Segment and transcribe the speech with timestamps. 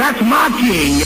[0.00, 1.04] That's my king.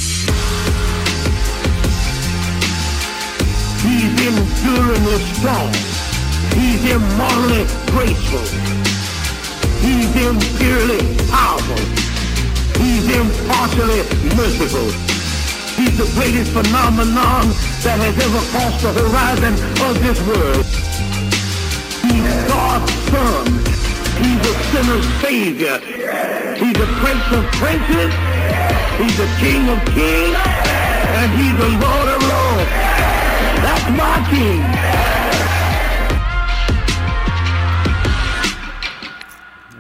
[3.83, 5.75] He's enduringly strong.
[6.55, 8.47] He's immortally graceful.
[9.83, 11.83] He's imperially powerful.
[12.79, 14.07] He's impartially
[14.39, 14.87] merciful.
[15.75, 17.51] He's the greatest phenomenon
[17.83, 19.55] that has ever crossed the horizon
[19.91, 20.65] of this world.
[21.99, 23.47] He's God's son.
[24.23, 25.79] He's a sinner's savior.
[26.55, 28.34] He's the prince of princes.
[28.99, 30.37] He's the king of kings.
[31.17, 32.71] And he's the lord of lords.
[33.63, 34.63] That's my king.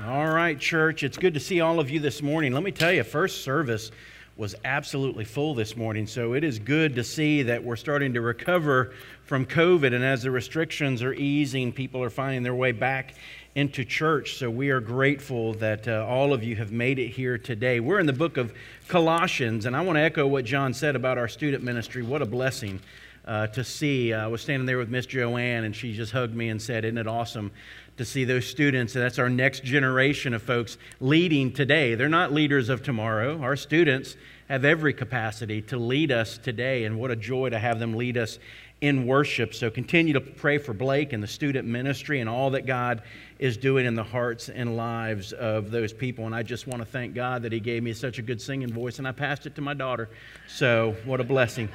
[0.07, 2.53] All right, church, it's good to see all of you this morning.
[2.53, 3.91] Let me tell you, first service
[4.37, 8.21] was absolutely full this morning, so it is good to see that we're starting to
[8.21, 8.93] recover
[9.23, 13.15] from COVID, and as the restrictions are easing, people are finding their way back
[13.55, 14.37] into church.
[14.37, 17.79] So we are grateful that uh, all of you have made it here today.
[17.79, 18.53] We're in the book of
[18.89, 22.03] Colossians, and I want to echo what John said about our student ministry.
[22.03, 22.81] What a blessing
[23.25, 24.13] uh, to see.
[24.13, 26.99] I was standing there with Miss Joanne, and she just hugged me and said, Isn't
[26.99, 27.53] it awesome
[27.97, 28.97] to see those students?
[28.97, 31.95] And that's our next generation of folks leading today.
[31.95, 33.41] They're not leaders of tomorrow.
[33.41, 34.17] Our students
[34.49, 38.19] have every capacity to lead us today, and what a joy to have them lead
[38.19, 38.41] us
[38.81, 39.55] in worship.
[39.55, 43.03] So continue to pray for Blake and the student ministry and all that God
[43.45, 46.25] is doing in the hearts and lives of those people.
[46.25, 48.73] And I just want to thank God that He gave me such a good singing
[48.73, 50.09] voice, and I passed it to my daughter.
[50.49, 51.69] So, what a blessing.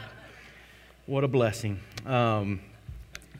[1.05, 1.79] What a blessing.
[2.07, 2.59] Um,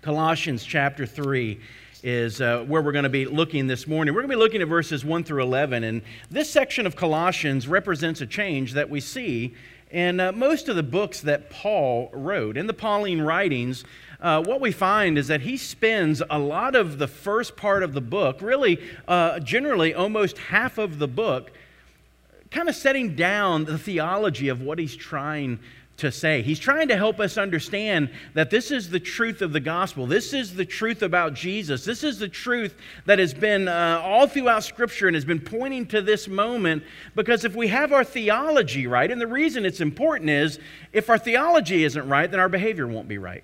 [0.04, 1.60] Colossians chapter 3
[2.04, 4.14] is uh, where we're going to be looking this morning.
[4.14, 5.84] We're going to be looking at verses 1 through 11.
[5.84, 9.56] And this section of Colossians represents a change that we see
[9.90, 12.58] in uh, most of the books that Paul wrote.
[12.58, 13.84] In the Pauline writings,
[14.22, 17.94] uh, what we find is that he spends a lot of the first part of
[17.94, 21.52] the book, really, uh, generally almost half of the book,
[22.52, 25.60] kind of setting down the theology of what he's trying
[26.00, 26.42] to say.
[26.42, 30.06] He's trying to help us understand that this is the truth of the gospel.
[30.06, 31.86] This is the truth about Jesus.
[31.86, 32.76] This is the truth
[33.06, 36.84] that has been uh, all throughout Scripture and has been pointing to this moment.
[37.16, 40.60] Because if we have our theology right, and the reason it's important is
[40.92, 43.44] if our theology isn't right, then our behavior won't be right.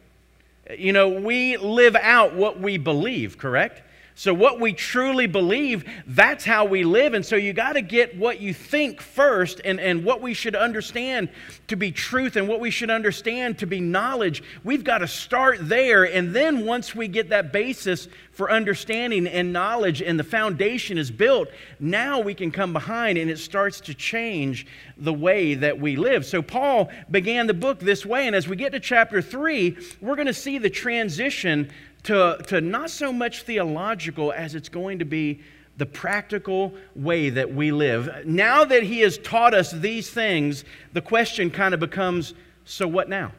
[0.78, 3.84] You know, we live out what we believe, correct?
[4.18, 7.14] So, what we truly believe, that's how we live.
[7.14, 10.56] And so, you got to get what you think first and, and what we should
[10.56, 11.28] understand
[11.68, 14.42] to be truth and what we should understand to be knowledge.
[14.64, 16.06] We've got to start there.
[16.06, 21.12] And then, once we get that basis for understanding and knowledge and the foundation is
[21.12, 21.50] built,
[21.82, 24.66] now we can come behind and it starts to change
[24.96, 26.26] the way that we live.
[26.26, 28.28] So, Paul began the book this way.
[28.28, 31.70] And as we get to chapter three, we're going to see the transition
[32.06, 35.42] to, to not so much theological as it's going to be
[35.78, 38.26] the practical way that we live.
[38.26, 42.34] Now that he has taught us these things, the question kind of becomes
[42.64, 43.32] so what now?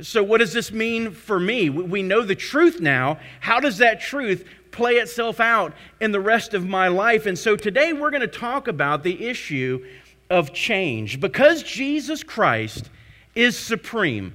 [0.00, 1.68] So, what does this mean for me?
[1.70, 3.18] We know the truth now.
[3.40, 7.26] How does that truth play itself out in the rest of my life?
[7.26, 9.84] And so, today we're going to talk about the issue
[10.30, 11.20] of change.
[11.20, 12.88] Because Jesus Christ
[13.34, 14.34] is supreme,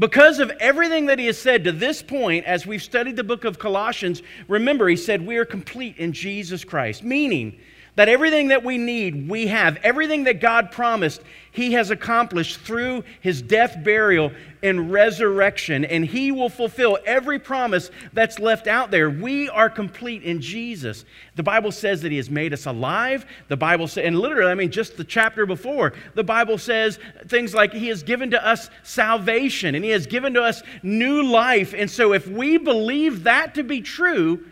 [0.00, 3.44] because of everything that he has said to this point, as we've studied the book
[3.44, 7.60] of Colossians, remember, he said, We are complete in Jesus Christ, meaning
[8.00, 9.76] that everything that we need, we have.
[9.82, 11.20] Everything that God promised,
[11.52, 15.84] He has accomplished through His death, burial, and resurrection.
[15.84, 19.10] And He will fulfill every promise that's left out there.
[19.10, 21.04] We are complete in Jesus.
[21.36, 23.26] The Bible says that He has made us alive.
[23.48, 27.52] The Bible says, and literally, I mean, just the chapter before, the Bible says things
[27.52, 31.74] like He has given to us salvation and He has given to us new life.
[31.76, 34.46] And so, if we believe that to be true,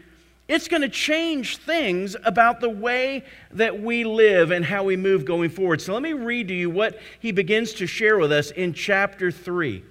[0.48, 3.22] it's going to change things about the way
[3.52, 5.82] that we live and how we move going forward.
[5.82, 9.30] So let me read to you what he begins to share with us in chapter
[9.30, 9.84] 3.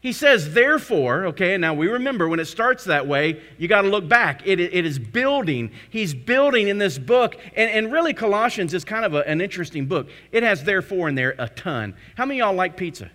[0.00, 3.88] He says, therefore, okay, now we remember when it starts that way, you got to
[3.88, 4.40] look back.
[4.46, 5.70] It, it is building.
[5.90, 7.36] He's building in this book.
[7.54, 10.08] And, and really, Colossians is kind of a, an interesting book.
[10.32, 11.94] It has therefore in there a ton.
[12.16, 13.10] How many y'all like pizza?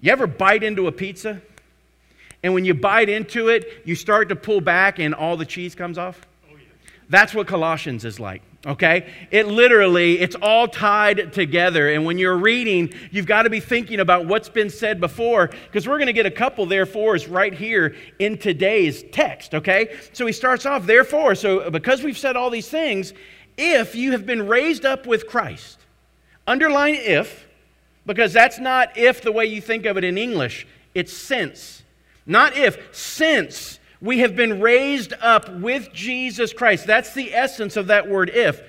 [0.00, 1.42] You ever bite into a pizza?
[2.42, 5.74] And when you bite into it, you start to pull back and all the cheese
[5.74, 6.20] comes off?
[7.08, 9.06] That's what Colossians is like, okay?
[9.30, 11.90] It literally, it's all tied together.
[11.90, 15.86] And when you're reading, you've got to be thinking about what's been said before, because
[15.86, 19.94] we're going to get a couple therefores right here in today's text, okay?
[20.14, 23.12] So he starts off, therefore, so because we've said all these things,
[23.58, 25.78] if you have been raised up with Christ,
[26.46, 27.46] underline if,
[28.06, 31.81] because that's not if the way you think of it in English, it's since.
[32.26, 36.86] Not if, since we have been raised up with Jesus Christ.
[36.86, 38.60] That's the essence of that word if.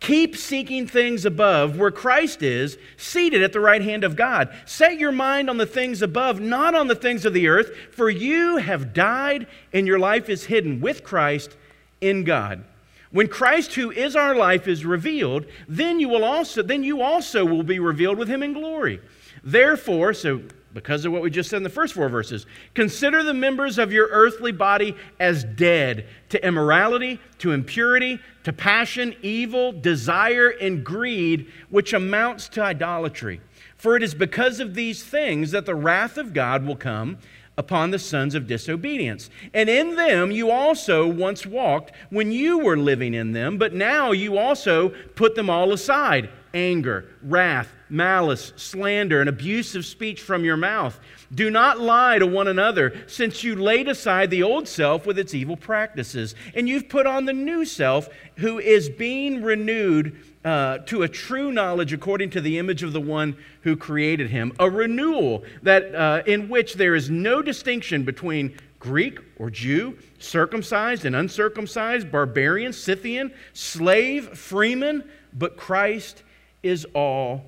[0.00, 4.54] Keep seeking things above where Christ is, seated at the right hand of God.
[4.66, 8.10] Set your mind on the things above, not on the things of the earth, for
[8.10, 11.56] you have died and your life is hidden with Christ
[12.02, 12.64] in God.
[13.12, 17.44] When Christ who is our life is revealed, then you will also then you also
[17.44, 19.00] will be revealed with him in glory.
[19.42, 20.42] Therefore, so
[20.74, 22.46] because of what we just said in the first four verses.
[22.74, 29.14] Consider the members of your earthly body as dead to immorality, to impurity, to passion,
[29.22, 33.40] evil, desire, and greed, which amounts to idolatry.
[33.76, 37.18] For it is because of these things that the wrath of God will come
[37.56, 39.30] upon the sons of disobedience.
[39.52, 44.10] And in them you also once walked when you were living in them, but now
[44.10, 50.56] you also put them all aside anger, wrath, malice, slander, and abusive speech from your
[50.56, 50.98] mouth.
[51.34, 55.34] Do not lie to one another, since you laid aside the old self with its
[55.34, 61.02] evil practices, and you've put on the new self, who is being renewed uh, to
[61.02, 64.52] a true knowledge according to the image of the one who created him.
[64.58, 71.06] A renewal that, uh, in which there is no distinction between Greek or Jew, circumcised
[71.06, 75.02] and uncircumcised, barbarian, Scythian, slave, freeman,
[75.32, 76.22] but Christ
[76.64, 77.44] is all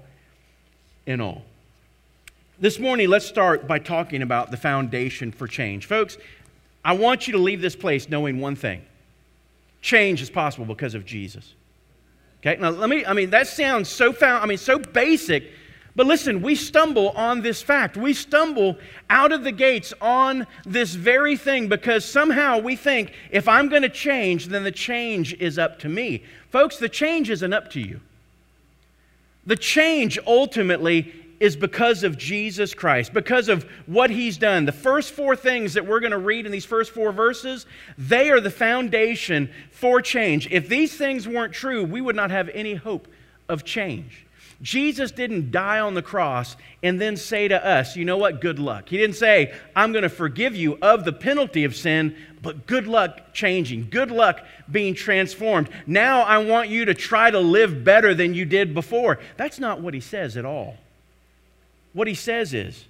[1.07, 1.43] in all.
[2.59, 5.87] This morning, let's start by talking about the foundation for change.
[5.87, 6.17] Folks,
[6.85, 8.83] I want you to leave this place knowing one thing
[9.83, 11.55] change is possible because of Jesus.
[12.41, 15.53] Okay, now let me, I mean, that sounds so found, I mean, so basic,
[15.95, 17.97] but listen, we stumble on this fact.
[17.97, 18.77] We stumble
[19.09, 23.83] out of the gates on this very thing because somehow we think if I'm going
[23.83, 26.23] to change, then the change is up to me.
[26.51, 28.01] Folks, the change isn't up to you.
[29.47, 34.65] The change ultimately is because of Jesus Christ, because of what he's done.
[34.65, 37.67] The first four things that we're going to read in these first four verses,
[37.99, 40.51] they are the foundation for change.
[40.51, 43.09] If these things weren't true, we would not have any hope
[43.49, 44.26] of change.
[44.63, 48.59] Jesus didn't die on the cross and then say to us, you know what, good
[48.59, 48.89] luck.
[48.89, 52.87] He didn't say, I'm going to forgive you of the penalty of sin, but good
[52.87, 53.89] luck changing.
[53.91, 55.69] Good luck being transformed.
[55.87, 59.19] Now I want you to try to live better than you did before.
[59.37, 60.77] That's not what he says at all.
[61.93, 62.87] What he says is,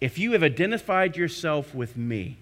[0.00, 2.36] if you have identified yourself with me,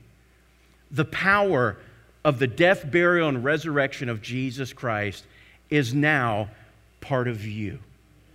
[0.91, 1.77] the power
[2.25, 5.25] of the death, burial, and resurrection of Jesus Christ
[5.71, 6.49] is now
[7.01, 7.79] part of you.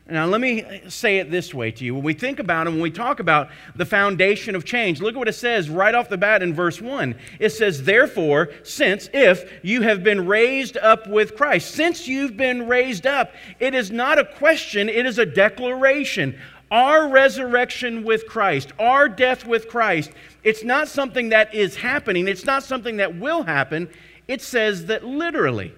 [0.09, 1.93] Now, let me say it this way to you.
[1.93, 5.17] When we think about it, when we talk about the foundation of change, look at
[5.17, 7.13] what it says right off the bat in verse 1.
[7.39, 12.69] It says, Therefore, since, if you have been raised up with Christ, since you've been
[12.69, 16.39] raised up, it is not a question, it is a declaration.
[16.71, 20.11] Our resurrection with Christ, our death with Christ,
[20.41, 23.89] it's not something that is happening, it's not something that will happen.
[24.29, 25.73] It says that literally,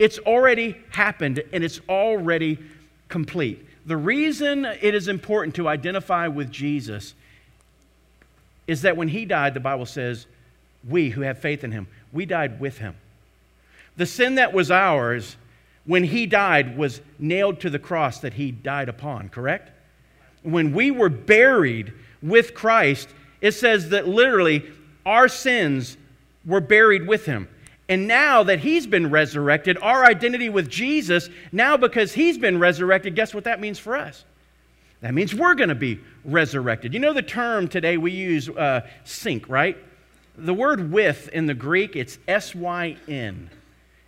[0.00, 2.58] it's already happened and it's already
[3.12, 3.62] complete.
[3.84, 7.12] The reason it is important to identify with Jesus
[8.66, 10.26] is that when he died, the Bible says,
[10.88, 12.96] we who have faith in him, we died with him.
[13.98, 15.36] The sin that was ours
[15.84, 19.70] when he died was nailed to the cross that he died upon, correct?
[20.42, 21.92] When we were buried
[22.22, 23.10] with Christ,
[23.42, 24.64] it says that literally
[25.04, 25.98] our sins
[26.46, 27.46] were buried with him.
[27.88, 33.14] And now that he's been resurrected, our identity with Jesus, now because he's been resurrected,
[33.14, 34.24] guess what that means for us?
[35.00, 36.94] That means we're going to be resurrected.
[36.94, 39.76] You know the term today we use, uh, sync, right?
[40.36, 43.50] The word with in the Greek, it's S Y N.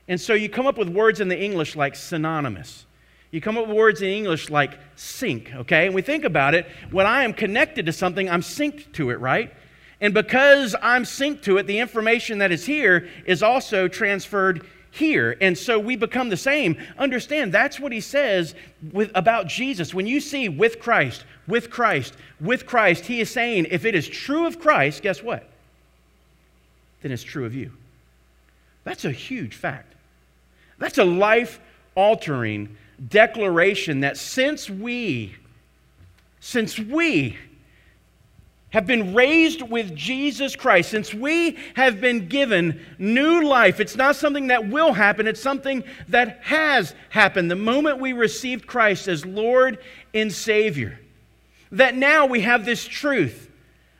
[0.07, 2.87] And so you come up with words in the English like synonymous.
[3.33, 5.87] You come up with words in English like sync, okay?
[5.87, 9.19] And we think about it, when I am connected to something, I'm synced to it,
[9.19, 9.53] right?
[10.01, 15.37] And because I'm synced to it, the information that is here is also transferred here.
[15.41, 16.77] And so we become the same.
[16.99, 18.55] Understand, that's what he says
[18.93, 19.93] with, about Jesus.
[19.93, 24.09] When you see with Christ, with Christ, with Christ, he is saying, if it is
[24.09, 25.49] true of Christ, guess what?
[27.03, 27.73] Then it's true of you.
[28.85, 29.95] That's a huge fact.
[30.79, 31.61] That's a life
[31.95, 32.77] altering
[33.09, 35.35] declaration that since we,
[36.41, 37.37] since we,
[38.75, 44.17] have been raised with Jesus Christ, since we have been given new life, it's not
[44.17, 49.25] something that will happen, it's something that has happened the moment we received Christ as
[49.25, 49.79] Lord
[50.13, 50.99] and Savior.
[51.71, 53.49] That now we have this truth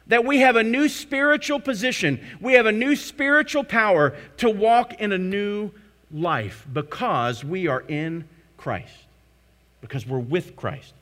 [0.09, 5.01] that we have a new spiritual position, we have a new spiritual power to walk
[5.01, 5.71] in a new
[6.13, 8.25] life because we are in
[8.59, 8.93] Christ,
[9.81, 10.93] because we're with Christ.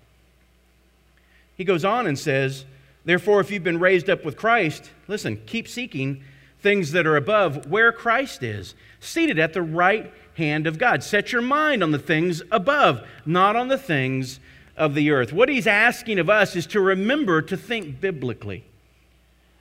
[1.57, 2.65] He goes on and says,
[3.05, 6.23] Therefore, if you've been raised up with Christ, listen, keep seeking
[6.61, 11.03] things that are above where Christ is, seated at the right hand of God.
[11.03, 14.39] Set your mind on the things above, not on the things
[14.77, 15.33] of the earth.
[15.33, 18.65] What he's asking of us is to remember to think biblically.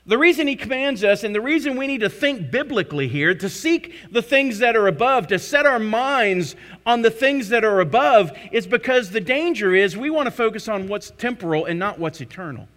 [0.06, 3.50] The reason he commands us and the reason we need to think biblically here, to
[3.50, 6.56] seek the things that are above, to set our minds
[6.86, 10.68] on the things that are above, is because the danger is we want to focus
[10.68, 12.68] on what's temporal and not what's eternal.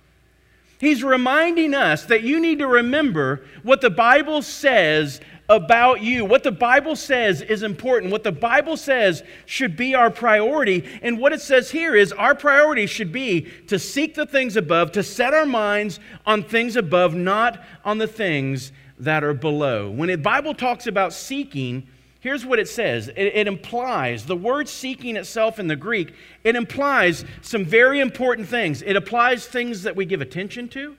[0.84, 6.24] He's reminding us that you need to remember what the Bible says about you.
[6.24, 8.12] What the Bible says is important.
[8.12, 10.88] What the Bible says should be our priority.
[11.02, 14.92] And what it says here is our priority should be to seek the things above,
[14.92, 19.90] to set our minds on things above, not on the things that are below.
[19.90, 21.86] When the Bible talks about seeking,
[22.24, 26.12] here's what it says it, it, implies the word seeking itself in the greek
[26.42, 30.96] it implies some very important things it applies things that we give attention to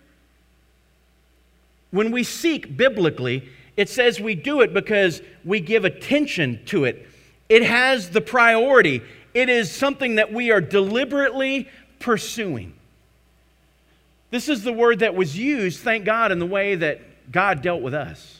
[1.91, 7.07] when we seek biblically it says we do it because we give attention to it.
[7.49, 9.01] It has the priority,
[9.33, 12.73] it is something that we are deliberately pursuing.
[14.31, 17.81] This is the word that was used, thank God, in the way that God dealt
[17.81, 18.34] with us.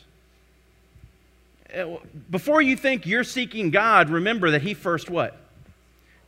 [2.30, 5.36] Before you think you're seeking God, remember that He first what?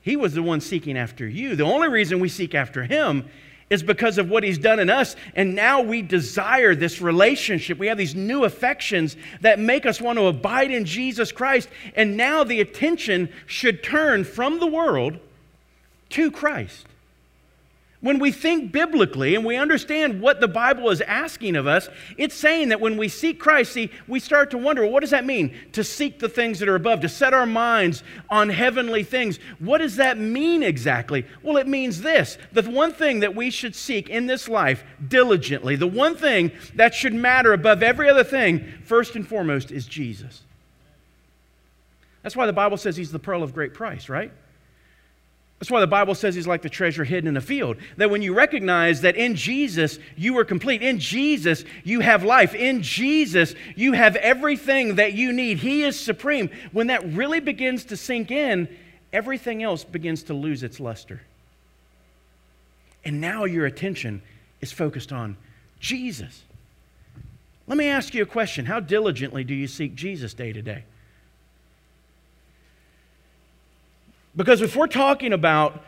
[0.00, 1.56] He was the one seeking after you.
[1.56, 3.28] The only reason we seek after Him
[3.70, 5.14] is because of what he's done in us.
[5.34, 7.78] And now we desire this relationship.
[7.78, 11.68] We have these new affections that make us want to abide in Jesus Christ.
[11.94, 15.18] And now the attention should turn from the world
[16.10, 16.86] to Christ.
[18.00, 22.34] When we think biblically and we understand what the Bible is asking of us, it's
[22.34, 25.26] saying that when we seek Christ, see, we start to wonder, well, what does that
[25.26, 25.52] mean?
[25.72, 29.40] To seek the things that are above, to set our minds on heavenly things.
[29.58, 31.26] What does that mean exactly?
[31.42, 35.74] Well, it means this the one thing that we should seek in this life diligently,
[35.74, 40.42] the one thing that should matter above every other thing, first and foremost, is Jesus.
[42.22, 44.30] That's why the Bible says he's the pearl of great price, right?
[45.58, 47.78] That's why the Bible says he's like the treasure hidden in a field.
[47.96, 52.54] That when you recognize that in Jesus you are complete, in Jesus you have life,
[52.54, 56.50] in Jesus you have everything that you need, He is supreme.
[56.70, 58.68] When that really begins to sink in,
[59.12, 61.22] everything else begins to lose its luster.
[63.04, 64.22] And now your attention
[64.60, 65.36] is focused on
[65.80, 66.42] Jesus.
[67.66, 70.84] Let me ask you a question How diligently do you seek Jesus day to day?
[74.38, 75.82] Because if we're talking about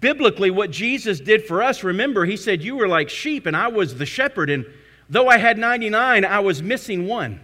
[0.00, 3.68] biblically what Jesus did for us, remember, he said, You were like sheep, and I
[3.68, 4.64] was the shepherd, and
[5.10, 7.38] though I had 99, I was missing one.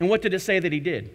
[0.00, 1.14] And what did it say that he did?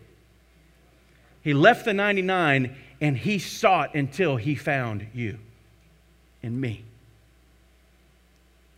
[1.44, 5.38] He left the 99 and he sought until he found you
[6.42, 6.86] and me.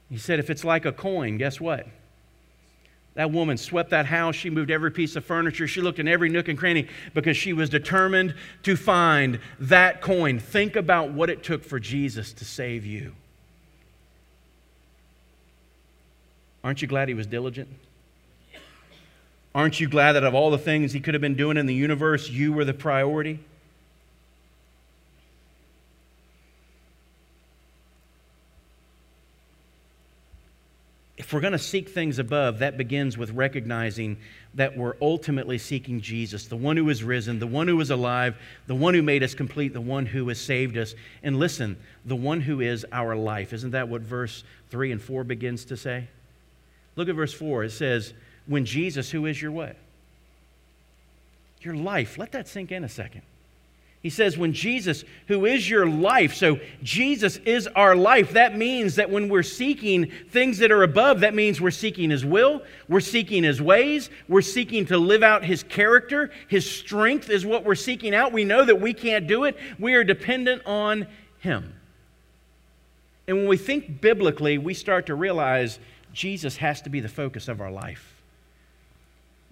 [0.10, 1.86] He said, If it's like a coin, guess what?
[3.16, 4.36] That woman swept that house.
[4.36, 5.68] She moved every piece of furniture.
[5.68, 10.40] She looked in every nook and cranny because she was determined to find that coin.
[10.40, 13.14] Think about what it took for Jesus to save you.
[16.64, 17.70] Aren't you glad he was diligent?
[19.54, 21.76] Aren't you glad that of all the things he could have been doing in the
[21.76, 23.40] universe, you were the priority?
[31.34, 34.18] If we're going to seek things above, that begins with recognizing
[34.54, 38.38] that we're ultimately seeking Jesus, the one who is risen, the one who is alive,
[38.68, 40.94] the one who made us complete, the one who has saved us.
[41.24, 41.76] And listen,
[42.06, 43.52] the one who is our life.
[43.52, 46.08] Isn't that what verse 3 and 4 begins to say?
[46.96, 47.64] Look at verse 4.
[47.64, 48.14] It says,
[48.46, 49.76] When Jesus, who is your what?
[51.62, 52.20] Your life.
[52.20, 53.24] Let that sink in a second.
[54.04, 58.96] He says, when Jesus, who is your life, so Jesus is our life, that means
[58.96, 63.00] that when we're seeking things that are above, that means we're seeking His will, we're
[63.00, 67.76] seeking His ways, we're seeking to live out His character, His strength is what we're
[67.76, 68.34] seeking out.
[68.34, 71.08] We know that we can't do it, we are dependent on
[71.40, 71.74] Him.
[73.26, 75.80] And when we think biblically, we start to realize
[76.12, 78.22] Jesus has to be the focus of our life.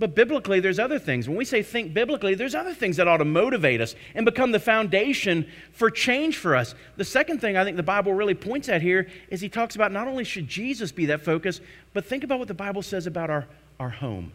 [0.02, 1.28] But biblically, there's other things.
[1.28, 4.52] When we say think biblically, there's other things that ought to motivate us and become
[4.52, 6.74] the foundation for change for us.
[6.98, 9.92] The second thing I think the Bible really points at here is he talks about
[9.92, 11.62] not only should Jesus be that focus,
[11.94, 13.46] but think about what the Bible says about our,
[13.80, 14.32] our home.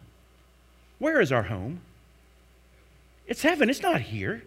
[0.99, 1.81] Where is our home?
[3.27, 4.43] It's heaven, it's not here.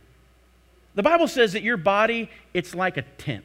[0.95, 3.45] The Bible says that your body, it's like a tent.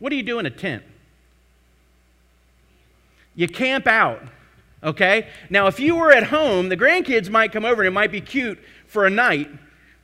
[0.00, 0.82] What do you do in a tent?
[3.34, 4.20] You camp out
[4.82, 5.28] okay?
[5.50, 8.20] Now, if you were at home, the grandkids might come over and it might be
[8.20, 9.48] cute for a night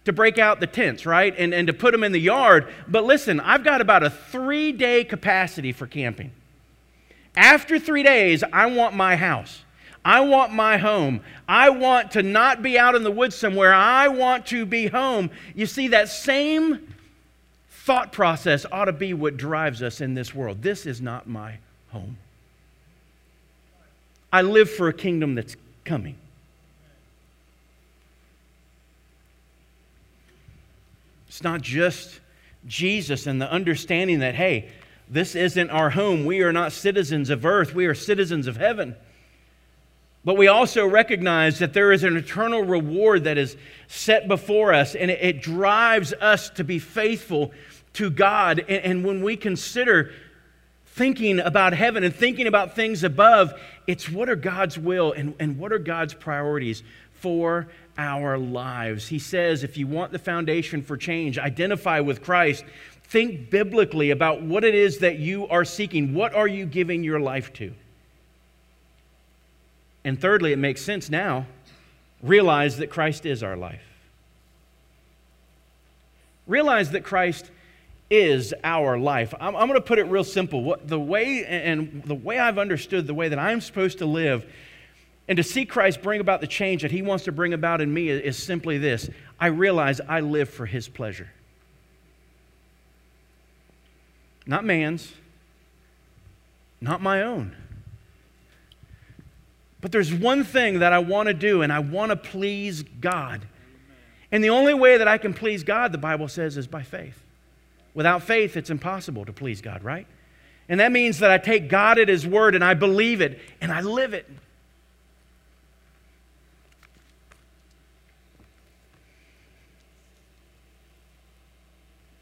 [0.05, 1.35] to break out the tents, right?
[1.37, 2.73] And, and to put them in the yard.
[2.87, 6.31] But listen, I've got about a three day capacity for camping.
[7.37, 9.63] After three days, I want my house.
[10.05, 11.23] I want my home.
[11.49, 13.73] I want to not be out in the woods somewhere.
[13.73, 15.31] I want to be home.
[15.55, 16.95] You see, that same
[17.71, 20.63] thought process ought to be what drives us in this world.
[20.63, 22.19] This is not my home.
[24.35, 26.17] I live for a kingdom that's coming.
[31.29, 32.19] It's not just
[32.67, 34.71] Jesus and the understanding that, hey,
[35.09, 36.25] this isn't our home.
[36.25, 38.97] We are not citizens of earth, we are citizens of heaven.
[40.25, 44.97] But we also recognize that there is an eternal reward that is set before us,
[44.97, 47.53] and it, drives us to be faithful
[47.93, 48.59] to God.
[48.69, 50.11] And when we consider
[50.87, 53.53] thinking about heaven and thinking about things above,
[53.87, 59.09] it's what are God's will and, and what are God's priorities for our lives.
[59.09, 62.65] He says if you want the foundation for change, identify with Christ.
[63.05, 66.15] Think biblically about what it is that you are seeking.
[66.15, 67.73] What are you giving your life to?
[70.05, 71.47] And thirdly, it makes sense now.
[72.23, 73.83] Realize that Christ is our life.
[76.47, 77.51] Realize that Christ
[78.11, 79.35] is our life.
[79.41, 80.63] I'm, I'm going to put it real simple.
[80.63, 84.47] What, the way and the way I've understood the way that I'm supposed to live
[85.27, 87.93] and to see Christ bring about the change that he wants to bring about in
[87.93, 89.09] me is, is simply this
[89.41, 91.31] I realize I live for his pleasure.
[94.47, 95.13] Not man's,
[96.81, 97.57] not my own.
[99.81, 103.47] But there's one thing that I want to do, and I want to please God.
[104.31, 107.24] And the only way that I can please God, the Bible says, is by faith.
[107.95, 110.07] Without faith, it's impossible to please God, right?
[110.69, 113.71] And that means that I take God at His word and I believe it and
[113.71, 114.29] I live it.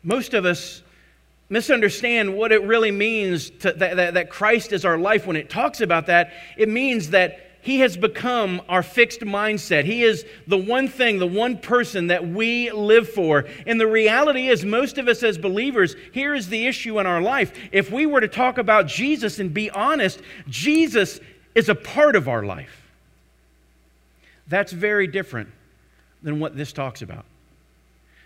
[0.02, 0.82] Most of us
[1.48, 5.26] misunderstand what it really means to, that, that, that Christ is our life.
[5.26, 9.84] When it talks about that, it means that He has become our fixed mindset.
[9.84, 13.46] He is the one thing, the one person that we live for.
[13.68, 17.22] And the reality is, most of us as believers, here is the issue in our
[17.22, 17.52] life.
[17.70, 21.20] If we were to talk about Jesus and be honest, Jesus
[21.54, 22.82] is a part of our life.
[24.48, 25.48] That's very different
[26.20, 27.24] than what this talks about.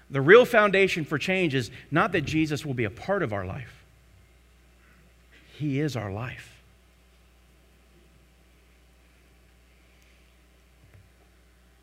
[0.08, 3.44] The real foundation for change is not that Jesus will be a part of our
[3.44, 3.84] life,
[5.58, 6.55] He is our life.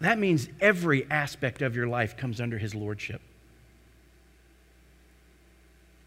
[0.04, 3.22] That means every aspect of your life comes under His Lordship,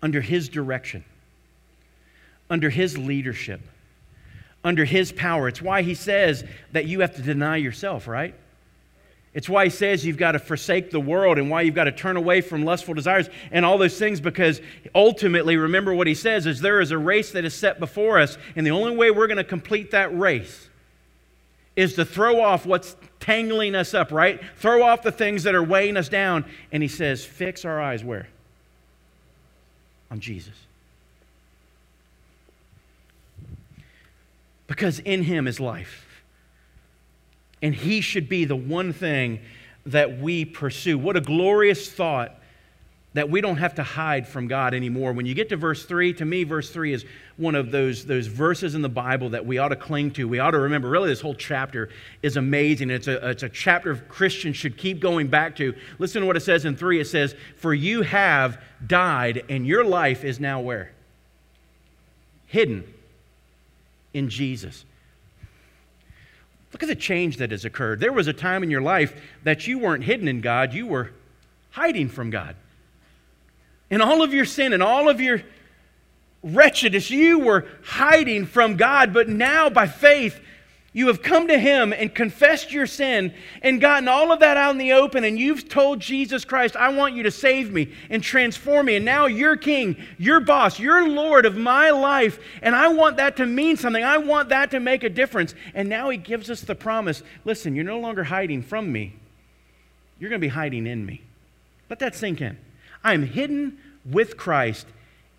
[0.03, 1.03] under His direction,
[2.51, 3.63] under His leadership,
[4.63, 5.49] under His power.
[5.49, 8.35] It's why He says that you have to deny yourself, right?
[9.33, 11.93] It's why he says you've got to forsake the world and why you've got to
[11.93, 14.63] turn away from lustful desires and all those things because
[14.95, 18.39] ultimately, remember what he says is there is a race that is set before us,
[18.57, 20.71] and the only way we're going to complete that race
[21.77, 24.41] is to throw off what's tangling us up, right?
[24.57, 26.45] Throw off the things that are weighing us down.
[26.73, 28.27] And he says, fix our eyes where?
[30.11, 30.55] On Jesus.
[34.67, 36.07] Because in him is life.
[37.63, 39.41] And He should be the one thing
[39.87, 40.99] that we pursue.
[40.99, 42.39] What a glorious thought
[43.17, 45.15] that we don't have to hide from God anymore.
[45.15, 47.07] When you get to verse 3, to me, verse 3 is
[47.39, 50.29] one of those, those verses in the Bible that we ought to cling to.
[50.29, 51.89] We ought to remember, really, this whole chapter
[52.23, 52.91] is amazing.
[52.91, 55.75] It's a, it's a chapter Christians should keep going back to.
[55.99, 57.01] Listen to what it says in 3.
[57.01, 60.93] It says, For you have died, and your life is now where?
[62.49, 62.85] Hidden
[64.13, 64.85] in Jesus.
[66.71, 67.99] Look at the change that has occurred.
[67.99, 71.13] There was a time in your life that you weren't hidden in God, you were
[71.71, 72.57] hiding from God.
[73.91, 75.43] In all of your sin and all of your
[76.43, 80.41] wretchedness, you were hiding from God, but now by faith,
[80.97, 84.71] you have come to Him and confessed your sin and gotten all of that out
[84.71, 88.23] in the open, and you've told Jesus Christ, I want you to save me and
[88.23, 88.97] transform me.
[88.97, 93.37] And now you're King, you're boss, you're Lord of my life, and I want that
[93.37, 94.03] to mean something.
[94.03, 95.55] I want that to make a difference.
[95.75, 99.17] And now He gives us the promise listen, you're no longer hiding from me,
[100.19, 101.21] you're going to be hiding in me.
[101.91, 102.57] Let that sink in.
[103.07, 104.85] I'm hidden with Christ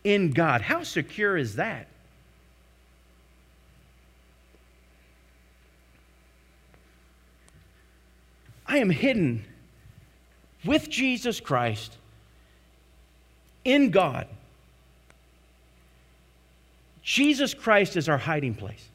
[0.05, 0.61] in God.
[0.61, 1.87] How secure is that?
[8.65, 9.43] I am hidden
[10.63, 11.97] with Jesus Christ
[13.65, 14.27] in God.
[17.03, 18.87] Jesus Christ is our hiding place.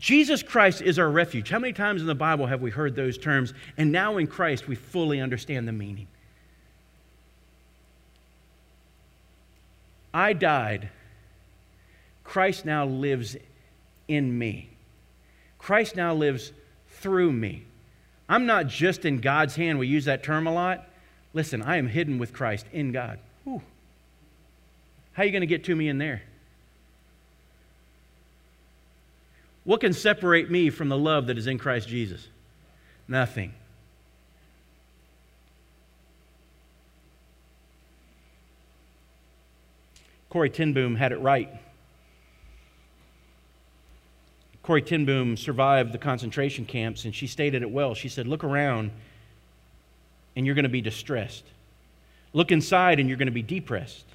[0.00, 1.48] Jesus Christ is our refuge.
[1.48, 3.54] How many times in the Bible have we heard those terms?
[3.76, 6.08] And now in Christ, we fully understand the meaning.
[10.12, 10.90] I died.
[12.24, 13.36] Christ now lives
[14.08, 14.70] in me.
[15.58, 16.52] Christ now lives
[16.88, 17.64] through me.
[18.28, 19.78] I'm not just in God's hand.
[19.78, 20.88] We use that term a lot.
[21.34, 23.18] Listen, I am hidden with Christ in God.
[23.44, 23.62] Whew.
[25.12, 26.22] How are you going to get to me in there?
[29.64, 32.26] What can separate me from the love that is in Christ Jesus?
[33.06, 33.52] Nothing.
[40.32, 41.50] Corrie ten Boom had it right.
[44.62, 47.94] Corrie ten Boom survived the concentration camps, and she stated it well.
[47.94, 48.92] She said, Look around,
[50.34, 51.44] and you're going to be distressed.
[52.32, 54.06] Look inside, and you're going to be depressed.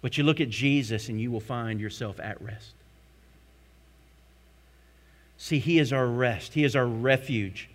[0.00, 2.72] But you look at Jesus, and you will find yourself at rest.
[5.36, 7.68] See, He is our rest, He is our refuge.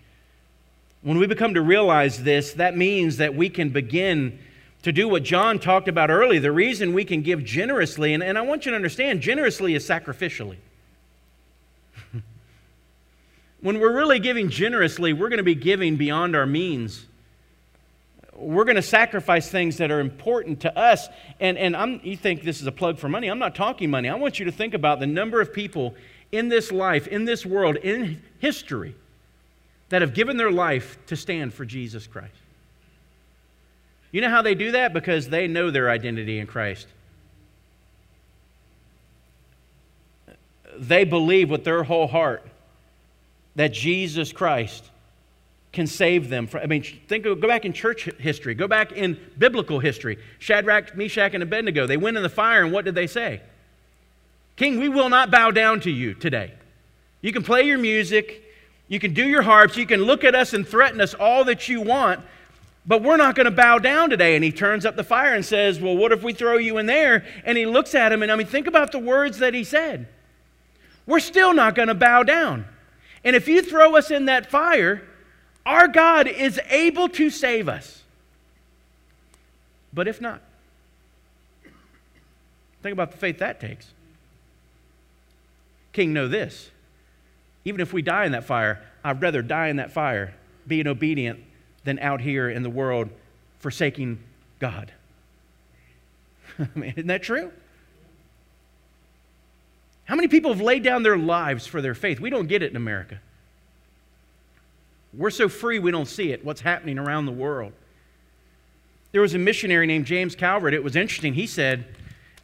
[1.03, 4.39] When we become to realize this, that means that we can begin
[4.83, 6.39] to do what John talked about earlier.
[6.39, 9.87] The reason we can give generously, and, and I want you to understand, generously is
[9.87, 10.57] sacrificially.
[13.61, 17.05] when we're really giving generously, we're going to be giving beyond our means.
[18.35, 21.07] We're going to sacrifice things that are important to us.
[21.39, 23.29] And, and I'm, you think this is a plug for money.
[23.29, 24.09] I'm not talking money.
[24.09, 25.95] I want you to think about the number of people
[26.33, 28.95] in this life, in this world, in history,
[29.89, 32.33] that have given their life to stand for Jesus Christ.
[34.13, 34.93] You know how they do that?
[34.93, 36.87] Because they know their identity in Christ.
[40.77, 42.47] They believe with their whole heart
[43.55, 44.85] that Jesus Christ
[45.71, 46.45] can save them.
[46.45, 50.19] From, I mean, think, of, go back in church history, go back in biblical history.
[50.37, 53.41] Shadrach, Meshach, and Abednego, they went in the fire, and what did they say?
[54.55, 56.53] King, we will not bow down to you today.
[57.21, 58.43] You can play your music,
[58.87, 61.67] you can do your harps, you can look at us and threaten us all that
[61.67, 62.23] you want,
[62.85, 64.35] but we're not going to bow down today.
[64.35, 66.85] And he turns up the fire and says, Well, what if we throw you in
[66.85, 67.25] there?
[67.45, 70.07] And he looks at him, and I mean, think about the words that he said.
[71.05, 72.65] We're still not going to bow down.
[73.23, 75.01] And if you throw us in that fire,
[75.65, 78.03] our God is able to save us.
[79.93, 80.41] But if not,
[82.81, 83.87] think about the faith that takes.
[85.93, 86.71] King, know this.
[87.63, 90.33] Even if we die in that fire, I'd rather die in that fire,
[90.67, 91.39] being obedient,
[91.83, 93.09] than out here in the world
[93.59, 94.19] forsaking
[94.59, 94.91] God.
[96.59, 97.51] I mean, isn't that true?
[100.05, 102.19] How many people have laid down their lives for their faith?
[102.19, 103.19] We don't get it in America.
[105.13, 107.71] We're so free we don't see it, what's happening around the world.
[109.11, 110.73] There was a missionary named James Calvert.
[110.73, 111.35] It was interesting.
[111.35, 111.85] He said,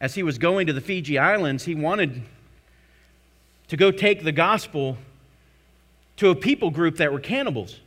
[0.00, 2.22] as he was going to the Fiji Islands, he wanted
[3.68, 4.96] to go take the gospel
[6.16, 7.80] to a people group that were cannibals.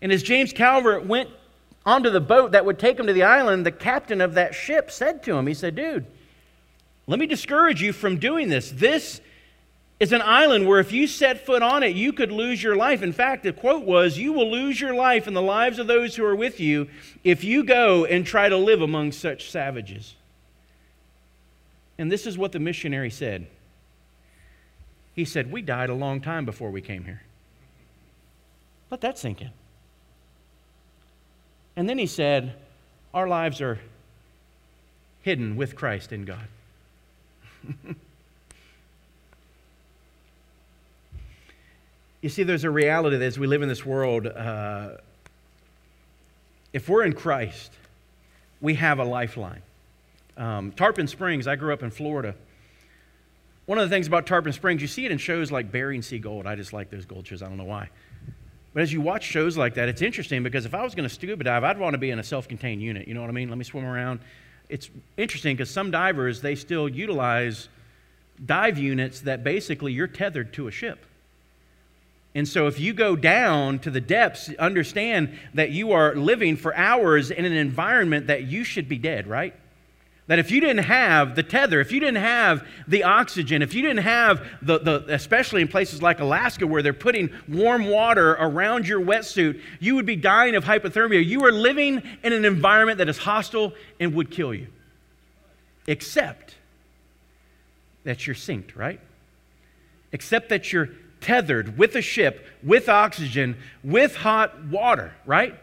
[0.00, 1.30] And as James Calvert went
[1.84, 4.90] onto the boat that would take him to the island, the captain of that ship
[4.90, 6.06] said to him, He said, Dude,
[7.06, 8.70] let me discourage you from doing this.
[8.70, 9.20] This
[9.98, 13.02] is an island where if you set foot on it, you could lose your life.
[13.02, 16.14] In fact, the quote was, You will lose your life and the lives of those
[16.14, 16.88] who are with you
[17.24, 20.14] if you go and try to live among such savages.
[21.96, 23.48] And this is what the missionary said.
[25.14, 27.22] He said, We died a long time before we came here.
[28.90, 29.50] Let that sink in.
[31.78, 32.52] And then he said,
[33.14, 33.78] Our lives are
[35.22, 36.48] hidden with Christ in God.
[42.20, 44.94] you see, there's a reality that as we live in this world, uh,
[46.72, 47.70] if we're in Christ,
[48.60, 49.62] we have a lifeline.
[50.36, 52.34] Um, Tarpon Springs, I grew up in Florida.
[53.66, 56.18] One of the things about Tarpon Springs, you see it in shows like Bering Sea
[56.18, 56.44] Gold.
[56.44, 57.40] I just like those gold shows.
[57.40, 57.90] I don't know why.
[58.74, 61.14] But as you watch shows like that, it's interesting because if I was going to
[61.14, 63.08] scuba dive, I'd want to be in a self contained unit.
[63.08, 63.48] You know what I mean?
[63.48, 64.20] Let me swim around.
[64.68, 67.68] It's interesting because some divers, they still utilize
[68.44, 71.04] dive units that basically you're tethered to a ship.
[72.34, 76.76] And so if you go down to the depths, understand that you are living for
[76.76, 79.54] hours in an environment that you should be dead, right?
[80.28, 83.80] That if you didn't have the tether, if you didn't have the oxygen, if you
[83.80, 88.86] didn't have the, the, especially in places like Alaska where they're putting warm water around
[88.86, 91.24] your wetsuit, you would be dying of hypothermia.
[91.24, 94.66] You are living in an environment that is hostile and would kill you.
[95.86, 96.56] Except
[98.04, 99.00] that you're synced, right?
[100.12, 100.90] Except that you're
[101.22, 105.58] tethered with a ship, with oxygen, with hot water, right?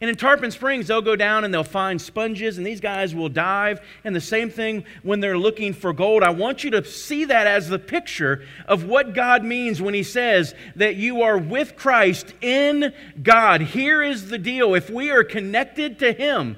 [0.00, 3.28] And in Tarpon Springs, they'll go down and they'll find sponges, and these guys will
[3.28, 3.80] dive.
[4.04, 6.22] And the same thing when they're looking for gold.
[6.22, 10.04] I want you to see that as the picture of what God means when He
[10.04, 13.60] says that you are with Christ in God.
[13.60, 16.56] Here is the deal if we are connected to Him,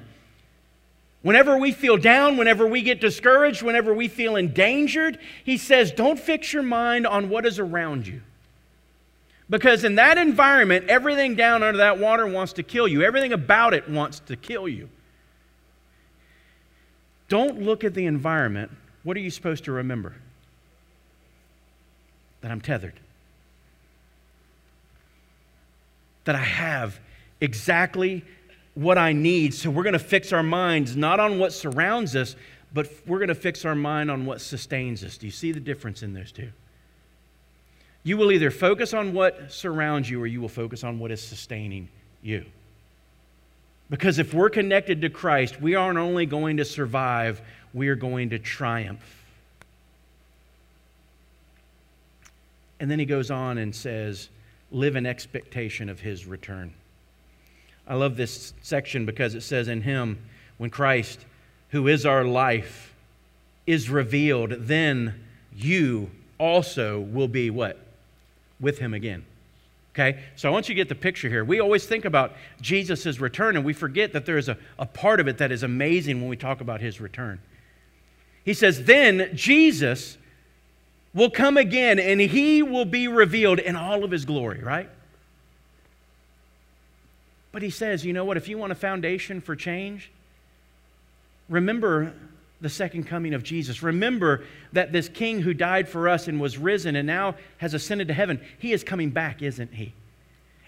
[1.23, 6.19] Whenever we feel down, whenever we get discouraged, whenever we feel endangered, he says, don't
[6.19, 8.21] fix your mind on what is around you.
[9.51, 13.73] Because in that environment, everything down under that water wants to kill you, everything about
[13.73, 14.87] it wants to kill you.
[17.27, 18.71] Don't look at the environment.
[19.03, 20.15] What are you supposed to remember?
[22.39, 22.93] That I'm tethered.
[26.23, 26.97] That I have
[27.41, 28.23] exactly
[28.73, 29.53] what I need.
[29.53, 32.37] So we're going to fix our minds not on what surrounds us,
[32.73, 35.17] but we're going to fix our mind on what sustains us.
[35.17, 36.51] Do you see the difference in those two?
[38.03, 41.21] You will either focus on what surrounds you or you will focus on what is
[41.21, 41.89] sustaining
[42.21, 42.45] you.
[43.89, 47.41] Because if we're connected to Christ, we aren't only going to survive,
[47.73, 49.03] we are going to triumph.
[52.79, 54.29] And then he goes on and says,
[54.71, 56.73] live in expectation of his return.
[57.87, 60.19] I love this section because it says, In him,
[60.57, 61.19] when Christ,
[61.69, 62.93] who is our life,
[63.67, 65.21] is revealed, then
[65.53, 67.77] you also will be what?
[68.61, 69.25] With him again.
[69.93, 70.23] Okay?
[70.37, 71.43] So I want you to get the picture here.
[71.43, 75.19] We always think about Jesus' return, and we forget that there is a, a part
[75.19, 77.39] of it that is amazing when we talk about his return.
[78.45, 80.17] He says, Then Jesus
[81.13, 84.89] will come again, and he will be revealed in all of his glory, right?
[87.51, 88.37] But he says, you know what?
[88.37, 90.09] If you want a foundation for change,
[91.49, 92.13] remember
[92.61, 93.83] the second coming of Jesus.
[93.83, 98.07] Remember that this king who died for us and was risen and now has ascended
[98.07, 99.93] to heaven, he is coming back, isn't he?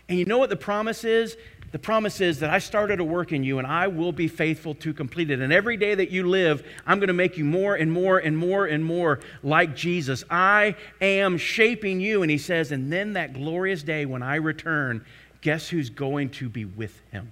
[0.10, 1.38] And you know what the promise is?
[1.71, 4.75] The promise is that I started a work in you and I will be faithful
[4.75, 5.39] to complete it.
[5.39, 8.38] And every day that you live, I'm going to make you more and more and
[8.38, 10.23] more and more like Jesus.
[10.29, 12.21] I am shaping you.
[12.21, 15.03] And he says, and then that glorious day when I return,
[15.41, 17.32] guess who's going to be with him?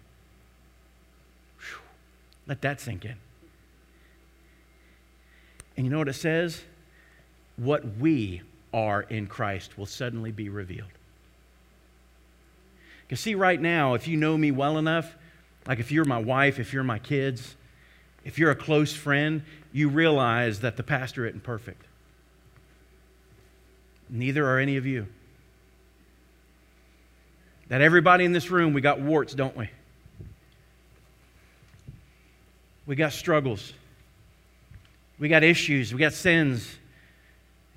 [1.60, 1.82] Whew.
[2.48, 3.18] Let that sink in.
[5.82, 6.62] And you know what it says?
[7.58, 10.92] What we are in Christ will suddenly be revealed.
[13.10, 15.16] You see, right now, if you know me well enough,
[15.66, 17.56] like if you're my wife, if you're my kids,
[18.24, 19.42] if you're a close friend,
[19.74, 21.84] you realize that the pastor isn't perfect.
[24.08, 25.08] Neither are any of you.
[27.70, 29.68] That everybody in this room, we got warts, don't we?
[32.86, 33.74] We got struggles.
[35.22, 35.94] We got issues.
[35.94, 36.78] We got sins.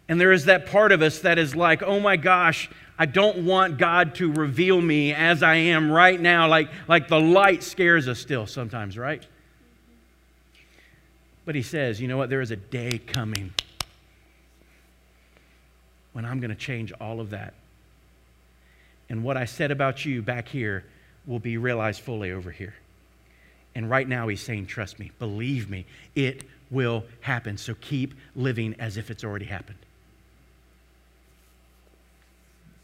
[0.08, 3.44] And there is that part of us that is like, oh my gosh, I don't
[3.44, 6.48] want God to reveal me as I am right now.
[6.48, 9.24] Like, like the light scares us still sometimes, right?
[11.44, 12.30] But he says, you know what?
[12.30, 13.54] There is a day coming
[16.12, 17.54] when I'm going to change all of that
[19.08, 20.84] and what I said about you back here
[21.26, 22.74] will be realized fully over here.
[23.74, 27.56] And right now, he's saying, Trust me, believe me, it will happen.
[27.56, 29.78] So keep living as if it's already happened.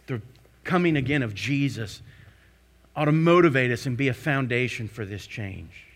[0.06, 0.20] The
[0.64, 2.02] coming again of Jesus
[2.96, 5.86] ought to motivate us and be a foundation for this change.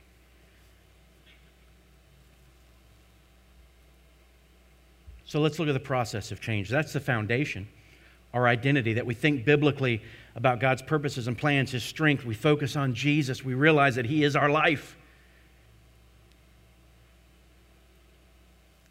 [5.27, 6.69] So let's look at the process of change.
[6.69, 7.67] That's the foundation
[8.35, 10.03] our identity, that we think biblically
[10.35, 12.25] about God's purposes and plans, His strength.
[12.25, 13.45] We focus on Jesus.
[13.45, 14.97] We realize that He is our life.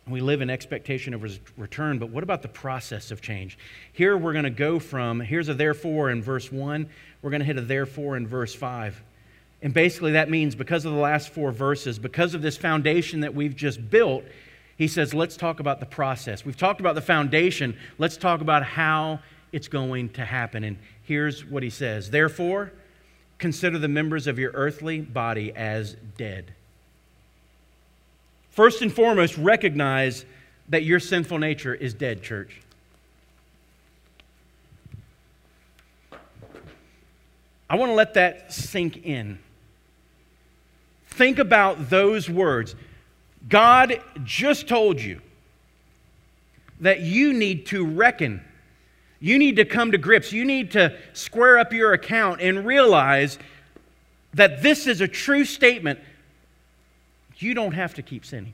[0.08, 3.58] We live in expectation of His return, but what about the process of change?
[3.94, 6.90] Here we're going to go from, here's a therefore in verse 1,
[7.22, 9.02] we're going to hit a therefore in verse 5.
[9.62, 13.34] And basically, that means because of the last four verses, because of this foundation that
[13.34, 14.26] we've just built,
[14.78, 16.44] he says, let's talk about the process.
[16.44, 17.78] We've talked about the foundation.
[17.98, 19.20] Let's talk about how
[19.54, 20.66] it's going to happen.
[20.66, 22.74] And here's what he says Therefore,
[23.38, 26.54] consider the members of your earthly body as dead.
[28.54, 30.26] First and foremost, recognize
[30.70, 32.62] that your sinful nature is dead, church.
[37.70, 39.40] I want to let that sink in.
[41.08, 42.76] Think about those words.
[43.50, 45.20] God just told you
[46.80, 48.42] that you need to reckon
[49.24, 50.34] you need to come to grips.
[50.34, 53.40] You need to square up your account and realize
[54.34, 56.02] that this is a true statement.
[57.44, 58.54] You don't have to keep sinning.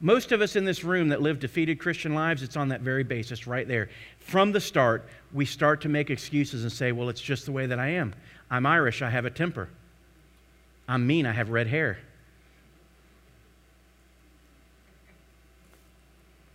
[0.00, 3.04] Most of us in this room that live defeated Christian lives, it's on that very
[3.04, 3.90] basis right there.
[4.18, 7.66] From the start, we start to make excuses and say, well, it's just the way
[7.66, 8.14] that I am.
[8.50, 9.68] I'm Irish, I have a temper.
[10.88, 11.98] I'm mean, I have red hair.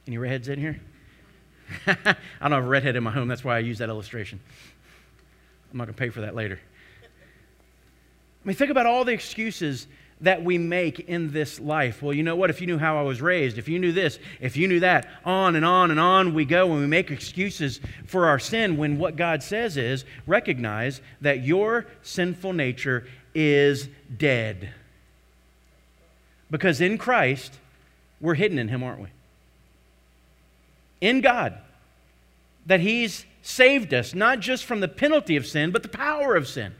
[0.07, 0.81] Any redheads in here?
[1.87, 3.27] I don't have a redhead in my home.
[3.27, 4.39] That's why I use that illustration.
[5.71, 6.59] I'm not going to pay for that later.
[8.45, 9.87] I mean, think about all the excuses
[10.21, 12.03] that we make in this life.
[12.03, 12.51] Well, you know what?
[12.51, 15.07] If you knew how I was raised, if you knew this, if you knew that,
[15.25, 18.99] on and on and on we go and we make excuses for our sin when
[18.99, 24.69] what God says is recognize that your sinful nature is dead.
[26.51, 27.57] Because in Christ,
[28.21, 29.07] we're hidden in Him, aren't we?
[31.01, 31.57] In God.
[32.67, 36.47] That He's saved us, not just from the penalty of sin, but the power of
[36.47, 36.73] sin.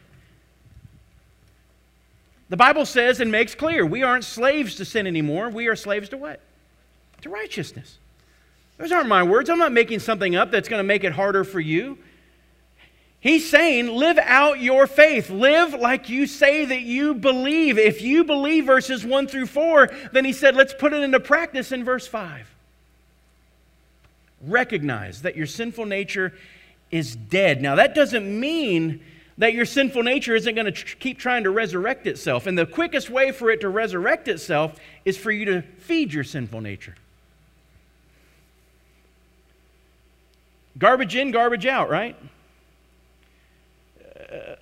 [2.49, 5.49] The Bible says and makes clear we aren't slaves to sin anymore.
[5.49, 6.39] We are slaves to what?
[7.21, 7.97] To righteousness.
[8.77, 9.49] Those aren't my words.
[9.49, 11.97] I'm not making something up that's going to make it harder for you.
[13.19, 15.31] He's saying, live out your faith.
[15.31, 17.79] Live like you say that you believe.
[17.79, 21.71] If you believe verses 1 through 4, then he said, let's put it into practice
[21.71, 22.47] in verse 5.
[24.41, 26.33] Recognize that your sinful nature
[26.91, 27.63] is dead.
[27.63, 29.01] Now, that doesn't mean
[29.37, 32.47] that your sinful nature isn't going to tr- keep trying to resurrect itself.
[32.47, 36.23] And the quickest way for it to resurrect itself is for you to feed your
[36.23, 36.95] sinful nature.
[40.77, 42.15] Garbage in, garbage out, right?
[44.19, 44.55] Uh,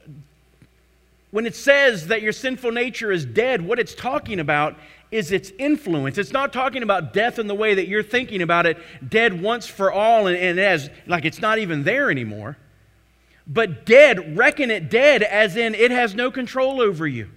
[1.32, 4.76] when it says that your sinful nature is dead, what it's talking about
[5.10, 6.18] is its influence.
[6.18, 9.68] It's not talking about death in the way that you're thinking about it, dead once
[9.68, 12.58] for all, and, and as like it's not even there anymore.
[13.46, 17.30] But dead, reckon it dead as in it has no control over you.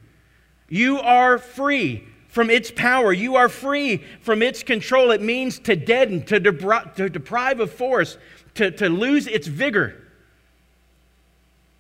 [0.69, 3.12] You are free from its power.
[3.12, 5.11] You are free from its control.
[5.11, 8.19] It means to deaden, to, debri- to deprive of force,
[8.55, 10.03] to, to lose its vigor.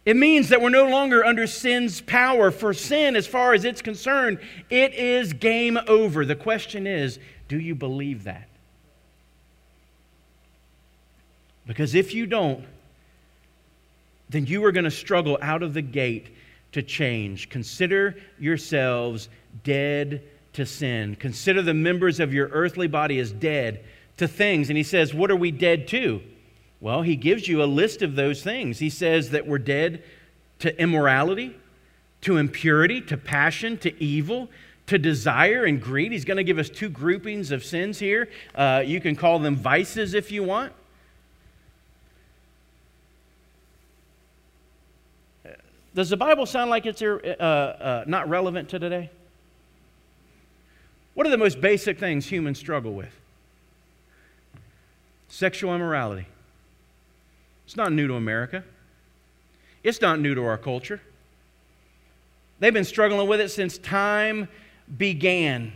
[0.04, 2.52] It means that we're no longer under sin's power.
[2.52, 4.38] For sin, as far as it's concerned,
[4.70, 6.24] it is game over.
[6.24, 8.48] The question is do you believe that?
[11.66, 12.64] Because if you don't,
[14.28, 16.28] then you are going to struggle out of the gate
[16.72, 17.48] to change.
[17.48, 19.28] Consider yourselves
[19.64, 20.22] dead
[20.54, 21.16] to sin.
[21.16, 23.84] Consider the members of your earthly body as dead
[24.16, 24.68] to things.
[24.68, 26.22] And he says, What are we dead to?
[26.80, 28.78] Well, he gives you a list of those things.
[28.78, 30.02] He says that we're dead
[30.58, 31.56] to immorality,
[32.22, 34.48] to impurity, to passion, to evil,
[34.86, 36.12] to desire and greed.
[36.12, 38.28] He's going to give us two groupings of sins here.
[38.54, 40.72] Uh, you can call them vices if you want.
[45.96, 49.08] Does the Bible sound like it's uh, uh, not relevant to today?
[51.14, 53.18] What are the most basic things humans struggle with?
[55.28, 56.26] Sexual immorality.
[57.64, 58.62] It's not new to America.
[59.82, 61.00] It's not new to our culture.
[62.60, 64.48] They've been struggling with it since time
[64.98, 65.72] began.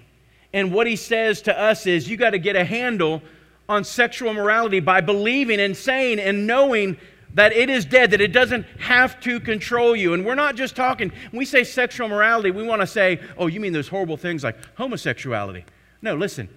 [0.52, 3.22] And what he says to us is you got to get a handle
[3.70, 6.98] on sexual immorality by believing and saying and knowing
[7.34, 10.14] that it is dead, that it doesn't have to control you.
[10.14, 13.46] And we're not just talking, when we say sexual morality, we want to say, oh,
[13.46, 15.64] you mean those horrible things like homosexuality.
[16.02, 16.48] No, listen,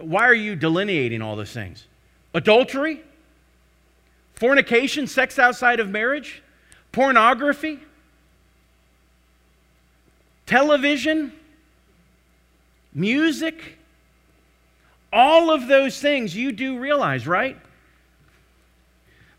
[0.00, 1.86] why are you delineating all those things?
[2.34, 3.02] Adultery?
[4.34, 6.42] Fornication, sex outside of marriage?
[6.92, 7.78] Pornography?
[10.46, 11.32] Television?
[12.94, 13.76] Music?
[15.12, 17.56] All of those things you do realize, right?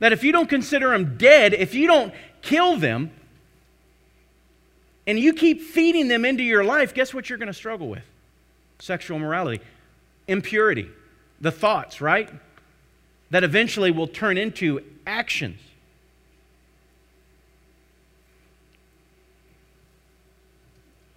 [0.02, 2.12] That if you don't consider them dead, if you don't
[2.42, 3.12] kill them,
[5.06, 8.04] and you keep feeding them into your life, guess what you're going to struggle with?
[8.80, 9.64] Sexual morality,
[10.28, 10.90] impurity,
[11.40, 12.30] the thoughts, right?
[13.30, 15.60] That eventually will turn into actions.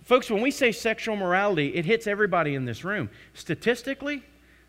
[0.02, 3.08] Folks, when we say sexual morality, it hits everybody in this room.
[3.32, 4.22] Statistically,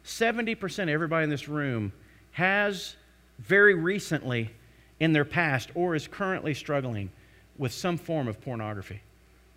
[0.05, 1.91] 70% of everybody in this room
[2.31, 2.95] has
[3.39, 4.51] very recently
[4.99, 7.09] in their past or is currently struggling
[7.57, 9.01] with some form of pornography.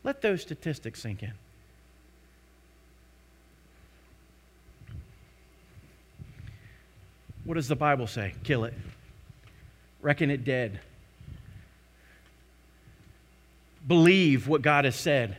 [0.05, 1.33] Let those statistics sink in.
[7.45, 8.35] What does the Bible say?
[8.45, 8.75] Kill it.
[10.03, 10.81] Reckon it dead.
[13.87, 15.39] Believe what God has said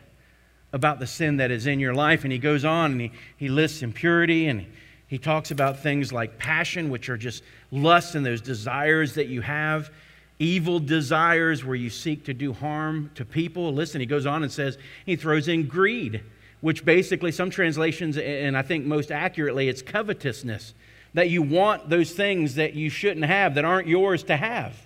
[0.73, 2.23] about the sin that is in your life.
[2.23, 4.65] And he goes on and he, he lists impurity and
[5.09, 9.41] he talks about things like passion, which are just lust and those desires that you
[9.41, 9.89] have,
[10.37, 13.73] evil desires where you seek to do harm to people.
[13.73, 16.23] Listen, he goes on and says, he throws in greed,
[16.61, 20.75] which basically, some translations, and I think most accurately, it's covetousness,
[21.15, 24.77] that you want those things that you shouldn't have, that aren't yours to have.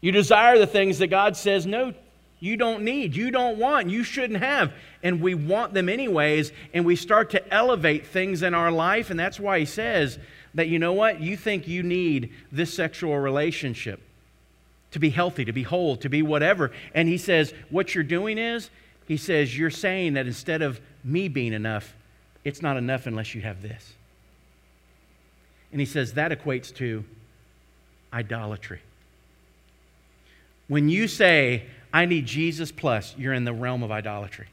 [0.00, 1.92] You desire the things that God says no
[2.42, 4.72] you don't need, you don't want, you shouldn't have.
[5.04, 9.10] And we want them anyways, and we start to elevate things in our life.
[9.10, 10.18] And that's why he says
[10.54, 14.00] that, you know what, you think you need this sexual relationship.
[14.90, 16.72] to be healthy, to be whole, to be whatever.
[16.94, 18.70] And he says, What you're doing is,
[19.06, 21.94] he says, You're saying that instead of me being enough,
[22.42, 23.92] it's not enough unless you have this.
[25.70, 27.04] And he says that equates to
[28.12, 28.80] idolatry.
[30.66, 34.48] When you say, I need Jesus plus, you're in the realm of idolatry.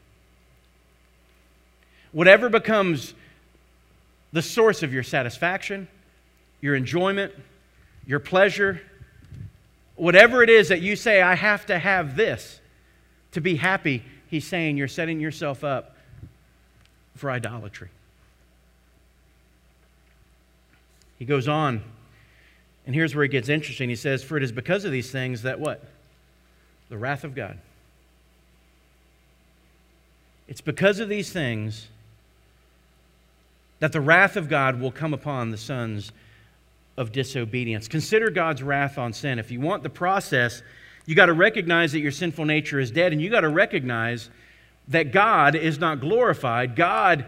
[2.12, 3.14] Whatever becomes
[4.32, 5.88] the source of your satisfaction,
[6.60, 7.32] your enjoyment,
[8.06, 8.80] your pleasure,
[9.96, 12.60] whatever it is that you say, I have to have this
[13.32, 15.96] to be happy, he's saying you're setting yourself up
[17.16, 17.88] for idolatry.
[21.18, 21.82] He goes on,
[22.86, 23.88] and here's where it gets interesting.
[23.88, 25.84] He says, For it is because of these things that what?
[26.90, 27.56] The wrath of God.
[30.48, 31.86] It's because of these things
[33.78, 36.12] that the wrath of God will come upon the sons
[36.96, 37.88] of disobedience.
[37.88, 39.38] Consider God's wrath on sin.
[39.38, 40.62] If you want the process,
[41.06, 44.28] you got to recognize that your sinful nature is dead, and you got to recognize
[44.88, 46.74] that God is not glorified.
[46.76, 47.24] God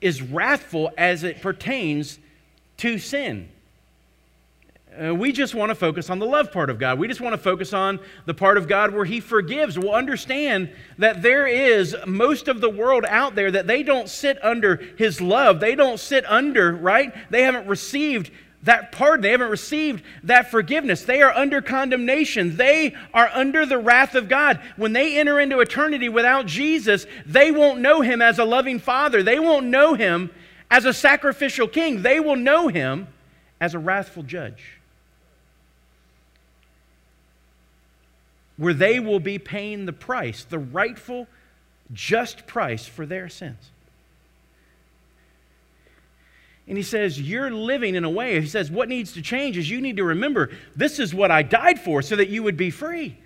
[0.00, 2.18] is wrathful as it pertains
[2.76, 3.48] to sin.
[4.98, 6.98] Uh, we just want to focus on the love part of God.
[6.98, 9.78] We just want to focus on the part of God where He forgives.
[9.78, 14.42] We'll understand that there is most of the world out there that they don't sit
[14.42, 15.60] under His love.
[15.60, 17.14] They don't sit under, right?
[17.30, 18.32] They haven't received
[18.64, 19.22] that pardon.
[19.22, 21.04] They haven't received that forgiveness.
[21.04, 22.56] They are under condemnation.
[22.56, 24.60] They are under the wrath of God.
[24.76, 29.22] When they enter into eternity without Jesus, they won't know Him as a loving Father.
[29.22, 30.30] They won't know Him
[30.68, 32.02] as a sacrificial King.
[32.02, 33.06] They will know Him
[33.60, 34.79] as a wrathful judge.
[38.60, 41.26] Where they will be paying the price, the rightful,
[41.94, 43.70] just price for their sins.
[46.68, 48.38] And he says, You're living in a way.
[48.38, 51.42] He says, What needs to change is you need to remember this is what I
[51.42, 53.16] died for so that you would be free.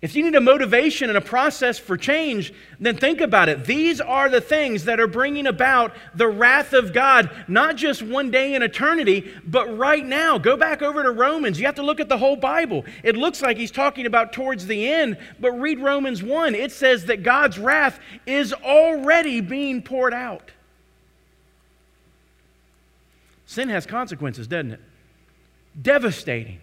[0.00, 3.64] If you need a motivation and a process for change, then think about it.
[3.64, 8.30] These are the things that are bringing about the wrath of God, not just one
[8.30, 10.38] day in eternity, but right now.
[10.38, 11.58] Go back over to Romans.
[11.58, 12.84] You have to look at the whole Bible.
[13.02, 16.54] It looks like he's talking about towards the end, but read Romans 1.
[16.54, 20.52] It says that God's wrath is already being poured out.
[23.46, 24.80] Sin has consequences, doesn't it?
[25.80, 26.60] Devastating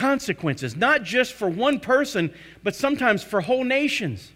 [0.00, 2.32] consequences, not just for one person,
[2.62, 4.32] but sometimes for whole nations,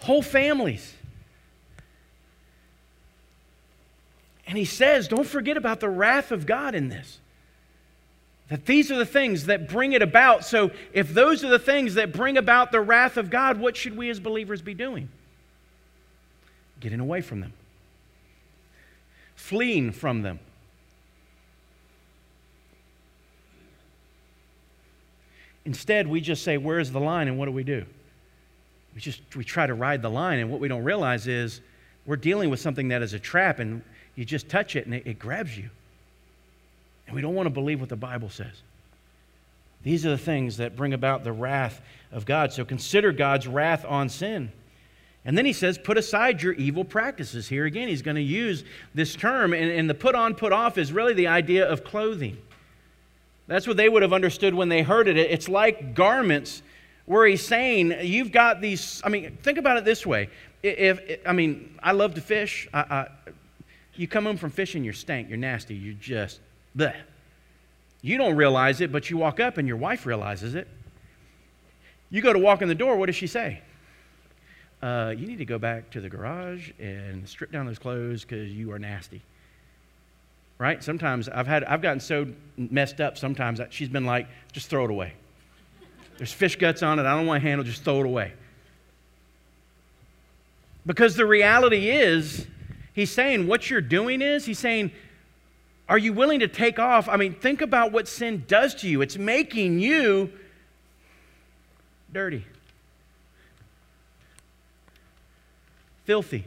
[0.00, 0.94] whole families.
[4.46, 7.18] And he says, don't forget about the wrath of God in this.
[8.50, 10.44] That these are the things that bring it about.
[10.44, 13.96] So, if those are the things that bring about the wrath of God, what should
[13.96, 15.08] we as believers be doing?
[16.80, 17.52] Getting away from them,
[19.34, 20.40] fleeing from them.
[25.68, 27.28] Instead, we just say, Where's the line?
[27.28, 27.84] And what do we do?
[28.94, 31.60] We just we try to ride the line, and what we don't realize is
[32.06, 33.82] we're dealing with something that is a trap, and
[34.14, 35.68] you just touch it and it, it grabs you.
[37.06, 38.62] And we don't want to believe what the Bible says.
[39.82, 42.50] These are the things that bring about the wrath of God.
[42.50, 44.50] So consider God's wrath on sin.
[45.26, 47.46] And then he says, put aside your evil practices.
[47.46, 48.64] Here again, he's going to use
[48.94, 52.38] this term, and, and the put on, put off is really the idea of clothing.
[53.48, 55.16] That's what they would have understood when they heard it.
[55.16, 56.62] It's like garments,
[57.06, 59.00] where he's saying, You've got these.
[59.02, 60.28] I mean, think about it this way.
[60.62, 62.68] If, if I mean, I love to fish.
[62.72, 63.08] I, I,
[63.94, 66.40] you come home from fishing, you're stank, you're nasty, you're just,
[66.76, 66.94] bleh.
[68.00, 70.68] You don't realize it, but you walk up and your wife realizes it.
[72.10, 73.60] You go to walk in the door, what does she say?
[74.80, 78.52] Uh, you need to go back to the garage and strip down those clothes because
[78.52, 79.20] you are nasty
[80.58, 80.82] right?
[80.82, 84.84] Sometimes I've had I've gotten so messed up sometimes that she's been like, just throw
[84.84, 85.12] it away.
[86.16, 87.02] There's fish guts on it.
[87.06, 88.32] I don't want to handle, just throw it away.
[90.84, 92.46] Because the reality is,
[92.92, 94.90] he's saying what you're doing is, he's saying,
[95.88, 97.08] are you willing to take off?
[97.08, 99.00] I mean, think about what sin does to you.
[99.00, 100.32] It's making you
[102.12, 102.44] dirty,
[106.04, 106.44] filthy.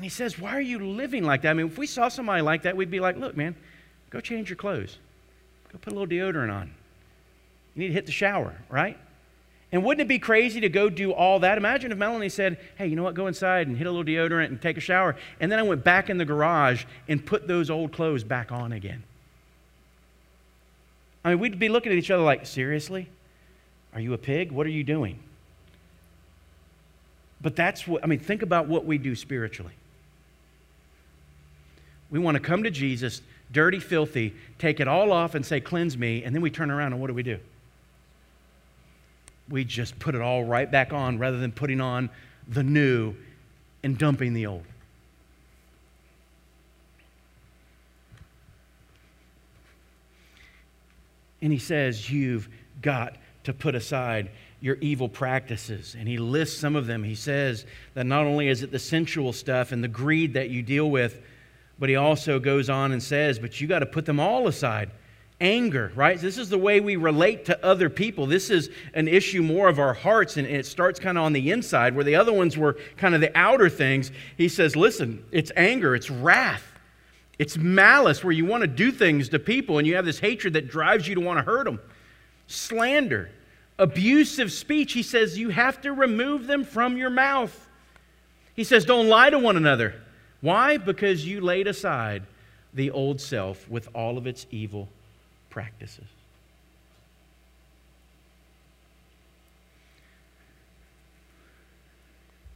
[0.00, 1.50] And he says, Why are you living like that?
[1.50, 3.54] I mean, if we saw somebody like that, we'd be like, Look, man,
[4.08, 4.96] go change your clothes.
[5.70, 6.70] Go put a little deodorant on.
[7.74, 8.96] You need to hit the shower, right?
[9.70, 11.58] And wouldn't it be crazy to go do all that?
[11.58, 13.12] Imagine if Melanie said, Hey, you know what?
[13.12, 15.16] Go inside and hit a little deodorant and take a shower.
[15.38, 18.72] And then I went back in the garage and put those old clothes back on
[18.72, 19.02] again.
[21.26, 23.06] I mean, we'd be looking at each other like, Seriously?
[23.92, 24.50] Are you a pig?
[24.50, 25.18] What are you doing?
[27.42, 29.74] But that's what, I mean, think about what we do spiritually.
[32.10, 35.96] We want to come to Jesus, dirty, filthy, take it all off and say, Cleanse
[35.96, 36.24] me.
[36.24, 37.38] And then we turn around and what do we do?
[39.48, 42.10] We just put it all right back on rather than putting on
[42.48, 43.14] the new
[43.82, 44.64] and dumping the old.
[51.42, 52.48] And he says, You've
[52.82, 54.30] got to put aside
[54.60, 55.96] your evil practices.
[55.98, 57.02] And he lists some of them.
[57.02, 60.62] He says that not only is it the sensual stuff and the greed that you
[60.62, 61.18] deal with,
[61.80, 64.90] but he also goes on and says, But you got to put them all aside.
[65.40, 66.20] Anger, right?
[66.20, 68.26] This is the way we relate to other people.
[68.26, 71.50] This is an issue more of our hearts, and it starts kind of on the
[71.50, 74.12] inside, where the other ones were kind of the outer things.
[74.36, 76.66] He says, Listen, it's anger, it's wrath.
[77.40, 80.52] It's malice where you want to do things to people and you have this hatred
[80.52, 81.80] that drives you to want to hurt them.
[82.48, 83.30] Slander,
[83.78, 84.92] abusive speech.
[84.92, 87.66] He says you have to remove them from your mouth.
[88.54, 89.94] He says don't lie to one another.
[90.40, 90.76] Why?
[90.76, 92.22] Because you laid aside
[92.72, 94.88] the old self with all of its evil
[95.50, 96.06] practices.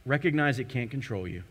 [0.05, 1.43] Recognize it can't control you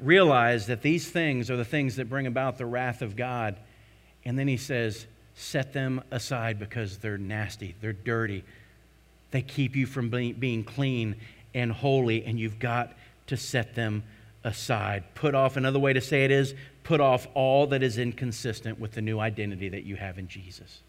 [0.00, 3.56] realize that these things are the things that bring about the wrath of God.
[4.24, 8.44] And then he says, set them aside because they're nasty, they're dirty.
[9.30, 11.16] They keep you from being clean
[11.54, 12.92] and holy, and you've got
[13.28, 14.15] to set them aside.
[15.14, 18.92] Put off, another way to say it is, put off all that is inconsistent with
[18.92, 20.80] the new identity that you have in Jesus.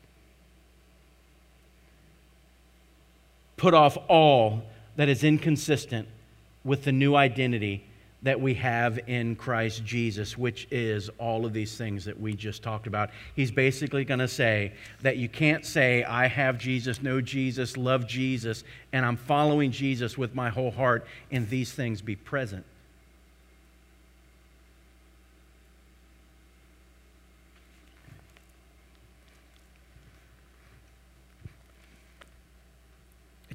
[3.55, 4.63] Put off all
[4.95, 6.07] that is inconsistent
[6.63, 7.83] with the new identity
[8.23, 12.63] that we have in Christ Jesus, which is all of these things that we just
[12.63, 13.09] talked about.
[13.35, 18.07] He's basically going to say that you can't say, I have Jesus, know Jesus, love
[18.07, 22.65] Jesus, and I'm following Jesus with my whole heart, and these things be present.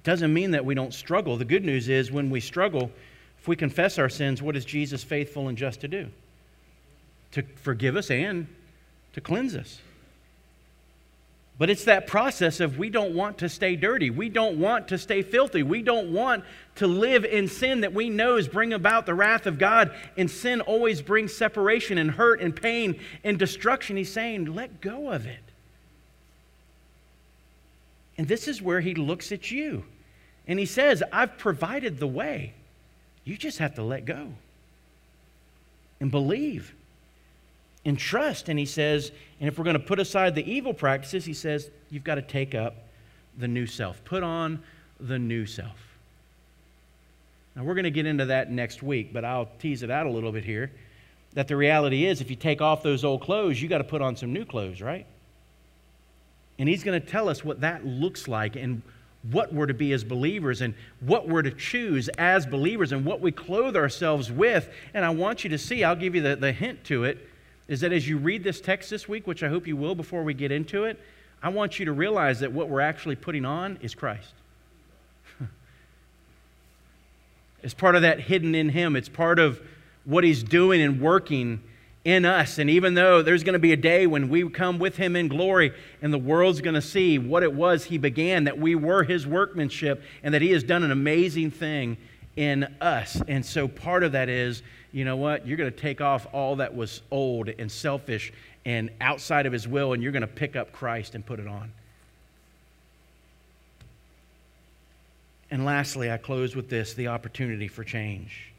[0.02, 1.36] It doesn't mean that we don't struggle.
[1.36, 2.90] The good news is when we struggle,
[3.38, 6.08] if we confess our sins, what is Jesus faithful and just to do?
[7.32, 8.48] To forgive us and
[9.12, 9.80] to cleanse us.
[11.56, 14.10] But it's that process of we don't want to stay dirty.
[14.10, 15.62] We don't want to stay filthy.
[15.62, 16.42] We don't want
[16.76, 19.94] to live in sin that we know is bring about the wrath of God.
[20.16, 23.96] And sin always brings separation and hurt and pain and destruction.
[23.96, 25.38] He's saying, let go of it.
[28.18, 29.84] And this is where he looks at you.
[30.46, 32.54] And he says, I've provided the way.
[33.24, 34.28] You just have to let go
[36.00, 36.74] and believe
[37.84, 38.48] and trust.
[38.48, 41.70] And he says, and if we're going to put aside the evil practices, he says,
[41.90, 42.74] you've got to take up
[43.38, 44.04] the new self.
[44.04, 44.62] Put on
[44.98, 45.76] the new self.
[47.54, 50.10] Now, we're going to get into that next week, but I'll tease it out a
[50.10, 50.70] little bit here.
[51.34, 54.02] That the reality is, if you take off those old clothes, you got to put
[54.02, 55.06] on some new clothes, right?
[56.58, 58.82] And he's going to tell us what that looks like and
[59.30, 63.20] what we're to be as believers and what we're to choose as believers and what
[63.20, 64.68] we clothe ourselves with.
[64.94, 67.28] And I want you to see, I'll give you the, the hint to it,
[67.68, 70.24] is that as you read this text this week, which I hope you will before
[70.24, 70.98] we get into it,
[71.42, 74.32] I want you to realize that what we're actually putting on is Christ.
[77.62, 79.60] it's part of that hidden in Him, it's part of
[80.04, 81.62] what He's doing and working
[82.04, 82.58] in us.
[82.58, 85.28] And even though there's going to be a day when we come with him in
[85.28, 89.04] glory and the world's going to see what it was he began, that we were
[89.04, 91.96] his workmanship and that he has done an amazing thing
[92.36, 93.20] in us.
[93.28, 95.46] And so part of that is, you know what?
[95.46, 98.32] You're going to take off all that was old and selfish
[98.64, 101.48] and outside of his will, and you're going to pick up Christ and put it
[101.48, 101.72] on.
[105.50, 108.51] And lastly, I close with this the opportunity for change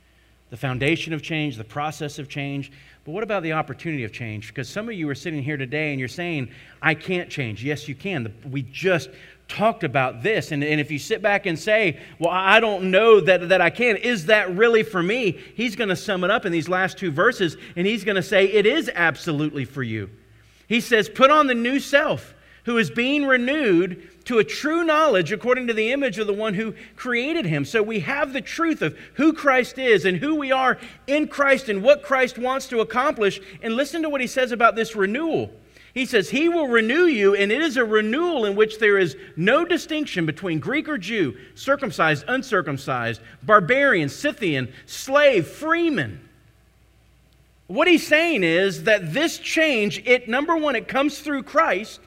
[0.53, 2.71] the foundation of change, the process of change.
[3.05, 4.49] But what about the opportunity of change?
[4.49, 7.63] Because some of you are sitting here today and you're saying, I can't change.
[7.63, 8.31] Yes, you can.
[8.47, 9.09] We just
[9.47, 10.51] talked about this.
[10.51, 13.71] And, and if you sit back and say, Well, I don't know that, that I
[13.71, 15.39] can, is that really for me?
[15.55, 18.21] He's going to sum it up in these last two verses and he's going to
[18.21, 20.07] say, It is absolutely for you.
[20.67, 22.35] He says, Put on the new self
[22.65, 26.53] who is being renewed to a true knowledge according to the image of the one
[26.53, 27.65] who created him.
[27.65, 31.67] So we have the truth of who Christ is and who we are in Christ
[31.69, 33.41] and what Christ wants to accomplish.
[33.61, 35.51] And listen to what he says about this renewal.
[35.93, 39.15] He says, He will renew you, and it is a renewal in which there is
[39.35, 46.27] no distinction between Greek or Jew, circumcised, uncircumcised, barbarian, Scythian, slave, freeman.
[47.67, 51.99] What he's saying is that this change, it number one, it comes through Christ.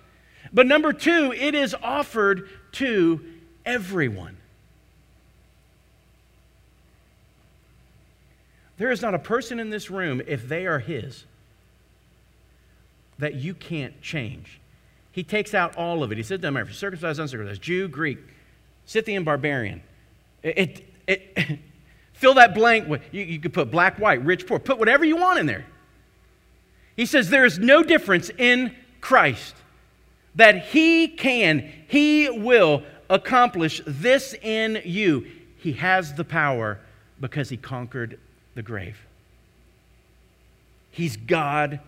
[0.52, 3.24] But number two, it is offered to
[3.64, 4.36] everyone.
[8.78, 11.24] There is not a person in this room, if they are His,
[13.18, 14.60] that you can't change.
[15.12, 16.18] He takes out all of it.
[16.18, 18.18] He said, doesn't matter if you're circumcised, uncircumcised, Jew, Greek,
[18.84, 19.82] Scythian, barbarian.
[20.42, 21.58] It, it, it
[22.12, 22.86] fill that blank.
[22.86, 24.58] With, you, you could put black, white, rich, poor.
[24.58, 25.64] Put whatever you want in there.
[26.96, 29.54] He says there is no difference in Christ.
[30.36, 35.26] That He can, He will accomplish this in you.
[35.58, 36.78] He has the power
[37.20, 38.18] because He conquered
[38.54, 38.98] the grave.
[40.90, 41.80] He's God.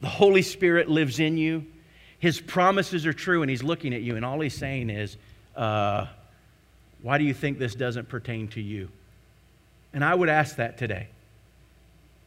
[0.00, 1.66] The Holy Spirit lives in you.
[2.20, 5.16] His promises are true, and He's looking at you, and all He's saying is,
[5.56, 6.06] uh,
[7.02, 8.88] Why do you think this doesn't pertain to you?
[9.92, 11.08] And I would ask that today.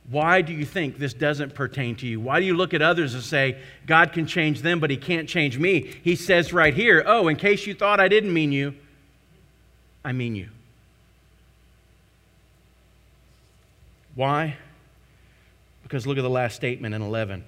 [0.10, 2.20] Why do you think this doesn't pertain to you?
[2.20, 5.30] Why do you look at others and say, God can change them, but He can't
[5.30, 5.94] change me?
[6.04, 8.74] He says right here, Oh, in case you thought I didn't mean you,
[10.04, 10.50] I mean you.
[14.16, 14.58] Why?
[15.84, 17.44] Because look at the last statement in 11.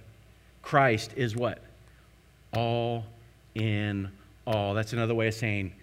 [0.62, 1.60] Christ is what?
[2.54, 3.06] All
[3.56, 4.10] in
[4.46, 4.74] all.
[4.74, 5.74] That's another way of saying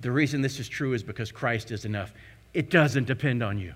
[0.00, 2.12] the reason this is true is because Christ is enough.
[2.54, 3.74] It doesn't depend on you.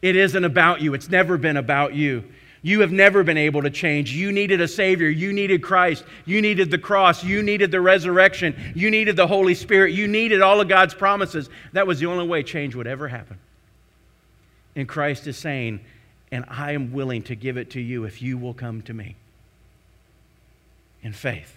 [0.00, 0.94] It isn't about you.
[0.94, 2.24] It's never been about you.
[2.62, 4.12] You have never been able to change.
[4.12, 5.08] You needed a Savior.
[5.08, 6.04] You needed Christ.
[6.24, 7.22] You needed the cross.
[7.22, 8.72] You needed the resurrection.
[8.74, 9.92] You needed the Holy Spirit.
[9.92, 11.48] You needed all of God's promises.
[11.72, 13.38] That was the only way change would ever happen.
[14.74, 15.80] And Christ is saying,
[16.30, 19.16] and I am willing to give it to you if you will come to me
[21.02, 21.56] in faith,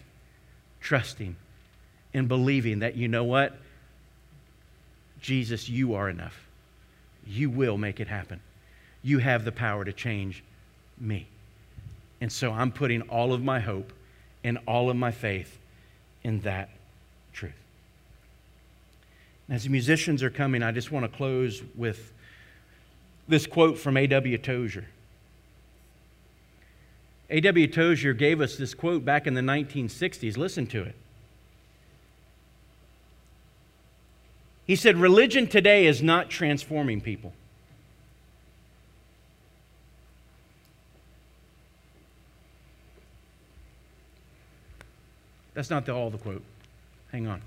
[0.82, 1.36] trusting,
[2.14, 3.58] and believing that you know what?
[5.20, 6.48] Jesus, you are enough.
[7.26, 8.40] You will make it happen.
[9.04, 10.44] You have the power to change
[11.00, 11.28] me.
[12.20, 13.92] And so I'm putting all of my hope
[14.44, 15.58] and all of my faith
[16.24, 16.70] in that
[17.34, 17.54] truth.
[19.50, 22.14] As the musicians are coming, I just want to close with
[23.28, 24.38] this quote from A.W.
[24.38, 24.86] Tozer.
[27.30, 27.68] A.W.
[27.68, 30.38] Tozer gave us this quote back in the 1960s.
[30.38, 30.96] Listen to it.
[34.72, 37.34] He said, Religion today is not transforming people.
[45.54, 46.42] That's not the, all the quote.
[47.12, 47.42] Hang on.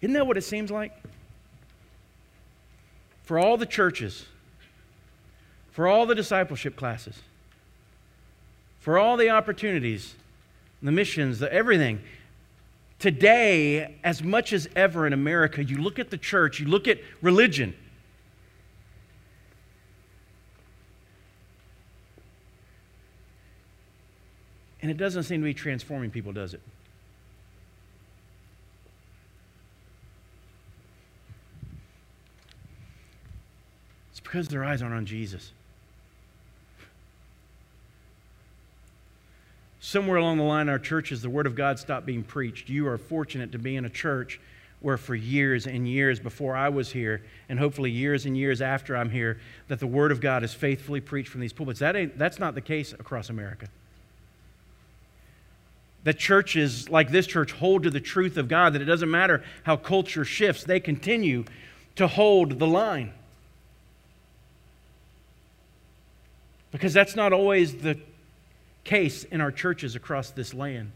[0.00, 1.00] Isn't that what it seems like?
[3.22, 4.26] For all the churches,
[5.70, 7.20] for all the discipleship classes,
[8.80, 10.16] for all the opportunities,
[10.82, 12.00] the missions, the everything,
[12.98, 16.98] Today, as much as ever in America, you look at the church, you look at
[17.20, 17.74] religion,
[24.80, 26.60] and it doesn't seem to be transforming people, does it?
[34.10, 35.52] It's because their eyes aren't on Jesus.
[39.94, 42.68] Somewhere along the line our churches, the Word of God stopped being preached.
[42.68, 44.40] You are fortunate to be in a church
[44.80, 48.96] where for years and years before I was here, and hopefully years and years after
[48.96, 49.38] I'm here,
[49.68, 51.78] that the Word of God is faithfully preached from these pulpits.
[51.78, 53.68] That ain't, that's not the case across America.
[56.02, 59.44] That churches like this church hold to the truth of God, that it doesn't matter
[59.62, 61.44] how culture shifts, they continue
[61.94, 63.12] to hold the line.
[66.72, 67.96] Because that's not always the
[68.84, 70.92] case in our churches across this land.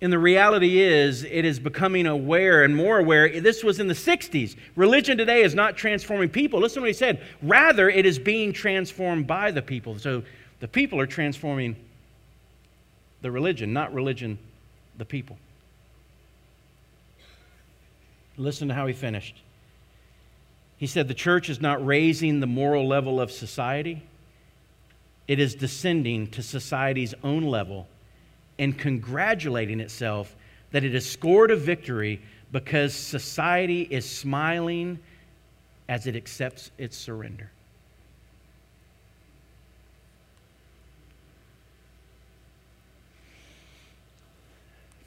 [0.00, 3.40] And the reality is, it is becoming aware and more aware.
[3.40, 4.54] This was in the 60s.
[4.74, 6.60] Religion today is not transforming people.
[6.60, 7.22] Listen to what he said.
[7.40, 9.98] Rather, it is being transformed by the people.
[9.98, 10.22] So
[10.60, 11.76] the people are transforming
[13.22, 14.38] the religion, not religion,
[14.98, 15.38] the people.
[18.36, 19.40] Listen to how he finished.
[20.76, 24.02] He said, The church is not raising the moral level of society
[25.28, 27.86] it is descending to society's own level
[28.58, 30.34] and congratulating itself
[30.70, 32.20] that it has scored a victory
[32.52, 34.98] because society is smiling
[35.88, 37.50] as it accepts its surrender.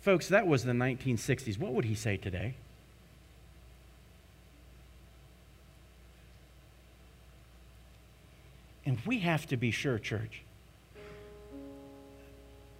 [0.01, 1.59] Folks, that was the 1960s.
[1.59, 2.55] What would he say today?
[8.85, 10.43] And we have to be sure, church.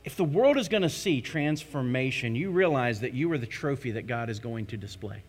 [0.04, 3.91] If the world is going to see transformation, you realize that you are the trophy
[3.91, 5.22] that God is going to display.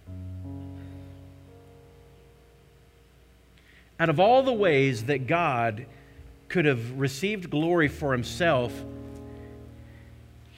[3.98, 5.86] Out of all the ways that God
[6.48, 8.72] could have received glory for himself,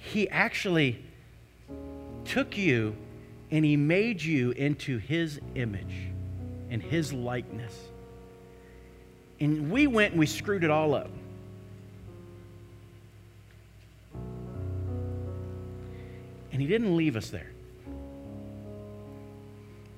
[0.03, 1.05] he actually
[2.25, 2.95] took you
[3.51, 6.09] and he made you into his image
[6.71, 7.77] and his likeness.
[9.43, 11.11] And we went and we screwed it all up.
[16.53, 17.51] And He didn't leave us there.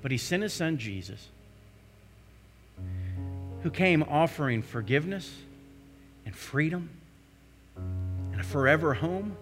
[0.01, 1.29] But He sent His Son Jesus,
[3.63, 5.31] who came offering forgiveness
[6.25, 6.89] and freedom
[7.77, 9.37] and a forever home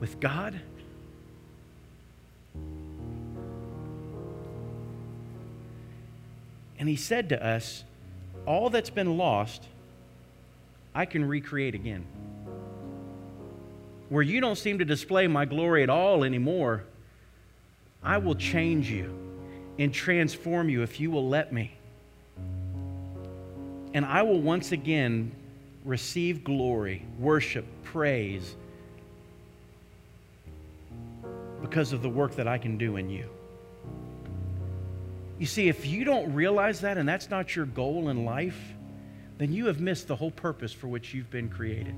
[0.00, 0.60] with God.
[6.76, 7.84] And he said to us,
[8.46, 9.64] All that's been lost,
[10.94, 12.04] I can recreate again.
[14.08, 16.84] Where you don't seem to display my glory at all anymore,
[18.02, 19.16] I will change you
[19.78, 21.72] and transform you if you will let me.
[23.94, 25.32] And I will once again
[25.84, 28.56] receive glory, worship, praise
[31.60, 33.28] because of the work that I can do in you.
[35.38, 38.58] You see, if you don't realize that and that's not your goal in life,
[39.38, 41.94] then you have missed the whole purpose for which you've been created.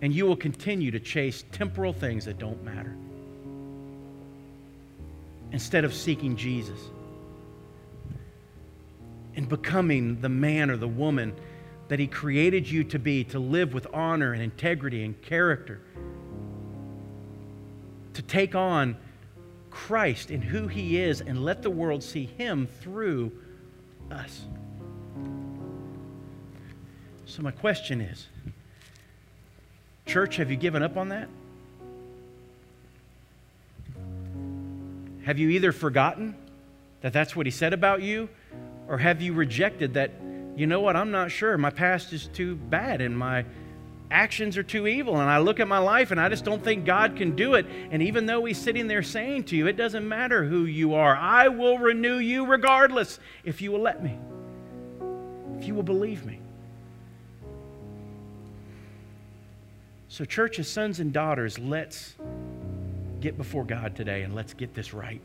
[0.00, 2.96] And you will continue to chase temporal things that don't matter
[5.52, 6.80] instead of seeking Jesus
[9.36, 11.34] and becoming the man or the woman
[11.88, 15.80] that He created you to be, to live with honor and integrity and character,
[18.14, 18.96] to take on
[19.72, 23.32] Christ and who He is and let the world see Him through
[24.10, 24.42] us.
[27.24, 28.26] So, my question is
[30.06, 31.28] Church, have you given up on that?
[35.24, 36.36] Have you either forgotten
[37.00, 38.28] that that's what He said about you,
[38.88, 40.10] or have you rejected that,
[40.54, 41.56] you know what, I'm not sure.
[41.56, 43.44] My past is too bad and my
[44.12, 45.20] actions are too evil.
[45.20, 47.66] And I look at my life and I just don't think God can do it.
[47.90, 51.16] And even though He's sitting there saying to you, it doesn't matter who you are,
[51.16, 54.16] I will renew you regardless if you will let me,
[55.58, 56.38] if you will believe me.
[60.08, 62.14] So, church, as sons and daughters, let's
[63.22, 65.24] get before God today and let's get this right.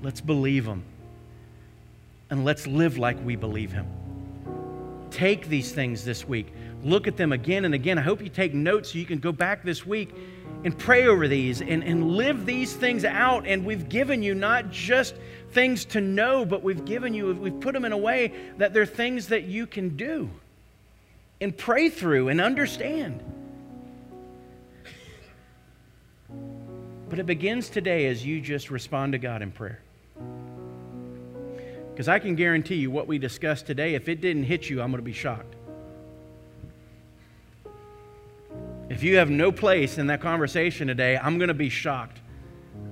[0.00, 0.84] Let's believe Him
[2.30, 3.86] and let's live like we believe Him.
[5.10, 6.52] Take these things this week.
[6.82, 7.98] Look at them again and again.
[7.98, 10.14] I hope you take notes so you can go back this week
[10.64, 13.46] and pray over these and, and live these things out.
[13.46, 15.14] And we've given you not just
[15.50, 18.86] things to know, but we've given you, we've put them in a way that they're
[18.86, 20.30] things that you can do
[21.40, 23.22] and pray through and understand.
[27.08, 29.80] But it begins today as you just respond to God in prayer.
[31.92, 34.90] Because I can guarantee you what we discussed today, if it didn't hit you, I'm
[34.90, 35.56] going to be shocked.
[38.90, 42.18] If you have no place in that conversation today, I'm going to be shocked.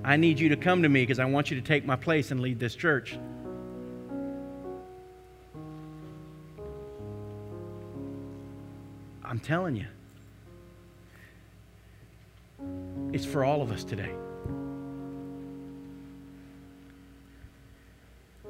[0.01, 2.31] I need you to come to me because I want you to take my place
[2.31, 3.19] and lead this church.
[9.25, 9.87] I'm telling you,
[13.11, 14.13] it's for all of us today.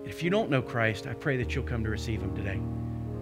[0.05, 2.61] If you don't know Christ, I pray that you'll come to receive him today.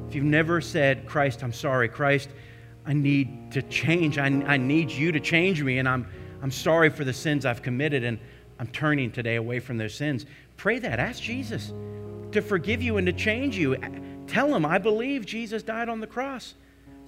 [0.09, 2.30] If you've never said, Christ, I'm sorry, Christ,
[2.88, 4.17] I need to change.
[4.17, 6.07] I, I need you to change me, and I'm,
[6.41, 8.17] I'm sorry for the sins I've committed, and
[8.59, 10.25] I'm turning today away from those sins.
[10.55, 10.97] Pray that.
[10.97, 11.73] Ask Jesus
[12.31, 13.75] to forgive you and to change you.
[14.25, 16.55] Tell him, I believe Jesus died on the cross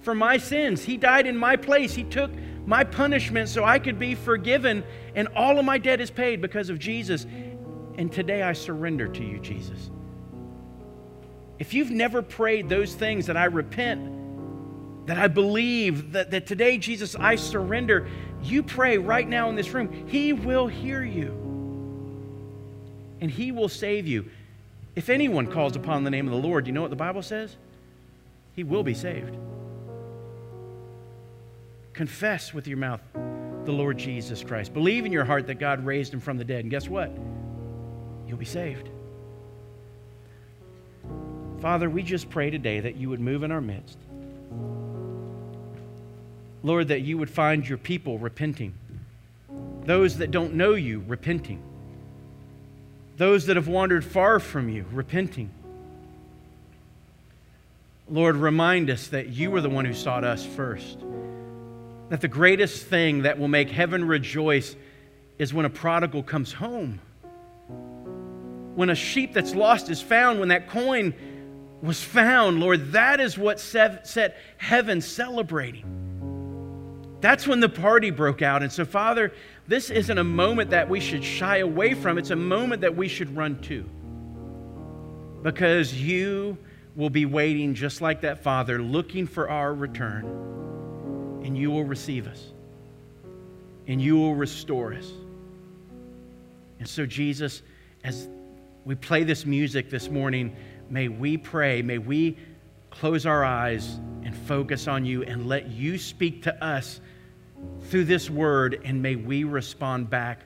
[0.00, 0.84] for my sins.
[0.84, 1.94] He died in my place.
[1.94, 2.30] He took
[2.66, 6.68] my punishment so I could be forgiven, and all of my debt is paid because
[6.68, 7.26] of Jesus.
[7.96, 9.90] And today I surrender to you, Jesus.
[11.58, 14.19] If you've never prayed those things that I repent,
[15.06, 18.08] that I believe, that, that today, Jesus, I surrender,
[18.42, 20.06] you pray right now in this room.
[20.08, 21.40] He will hear you
[23.20, 24.30] and He will save you.
[24.96, 27.56] If anyone calls upon the name of the Lord, you know what the Bible says?
[28.54, 29.36] He will be saved.
[31.92, 33.00] Confess with your mouth
[33.64, 34.72] the Lord Jesus Christ.
[34.72, 36.60] Believe in your heart that God raised him from the dead.
[36.60, 37.12] And guess what?
[38.26, 38.88] You'll be saved.
[41.60, 43.98] Father, we just pray today that you would move in our midst.
[46.62, 48.74] Lord, that you would find your people repenting.
[49.84, 51.62] Those that don't know you, repenting.
[53.16, 55.50] Those that have wandered far from you, repenting.
[58.08, 60.98] Lord, remind us that you were the one who sought us first.
[62.08, 64.74] That the greatest thing that will make heaven rejoice
[65.38, 67.00] is when a prodigal comes home.
[68.74, 71.14] When a sheep that's lost is found, when that coin
[71.82, 76.09] was found, Lord, that is what set heaven celebrating.
[77.20, 78.62] That's when the party broke out.
[78.62, 79.32] And so, Father,
[79.68, 83.08] this isn't a moment that we should shy away from, it's a moment that we
[83.08, 83.84] should run to.
[85.42, 86.56] because you
[86.96, 90.24] will be waiting just like that father, looking for our return,
[91.44, 92.52] and you will receive us,
[93.86, 95.10] and you will restore us.
[96.78, 97.62] And so, Jesus,
[98.04, 98.28] as
[98.84, 100.54] we play this music this morning,
[100.88, 102.36] may we pray, may we
[102.90, 107.00] close our eyes and focus on you and let you speak to us
[107.84, 110.44] through this word, and may we respond back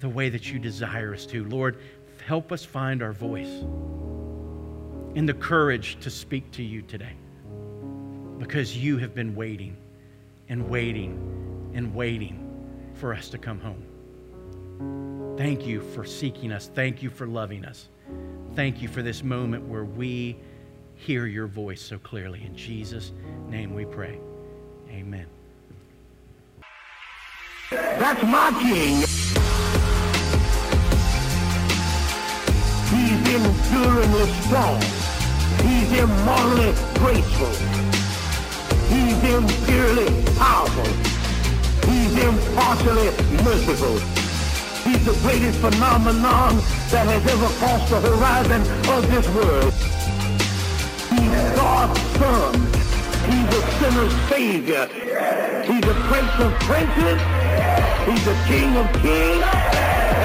[0.00, 1.44] the way that you desire us to.
[1.44, 1.78] Lord,
[2.26, 3.62] help us find our voice
[5.14, 7.12] and the courage to speak to you today
[8.38, 9.76] because you have been waiting
[10.48, 12.40] and waiting and waiting
[12.94, 15.34] for us to come home.
[15.36, 16.70] Thank you for seeking us.
[16.74, 17.88] Thank you for loving us.
[18.54, 20.36] Thank you for this moment where we
[20.94, 22.44] hear your voice so clearly.
[22.44, 23.12] In Jesus'
[23.48, 24.18] name we pray.
[24.90, 25.26] Amen.
[27.70, 29.00] That's my king.
[32.92, 34.80] He's enduringly strong.
[35.64, 37.54] He's immortally graceful.
[38.88, 40.84] He's imperially powerful.
[41.88, 43.10] He's impartially
[43.42, 43.98] merciful.
[44.84, 46.56] He's the greatest phenomenon
[46.90, 48.60] that has ever crossed the horizon
[48.92, 49.72] of this world.
[51.08, 52.54] He's God's son.
[53.24, 54.86] He's a sinner's savior.
[55.64, 57.43] He's a prince of princes.
[58.06, 59.44] He's the king of kings.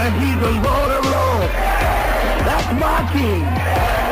[0.02, 1.54] And he's the lord of lords.
[2.48, 4.09] That's my king.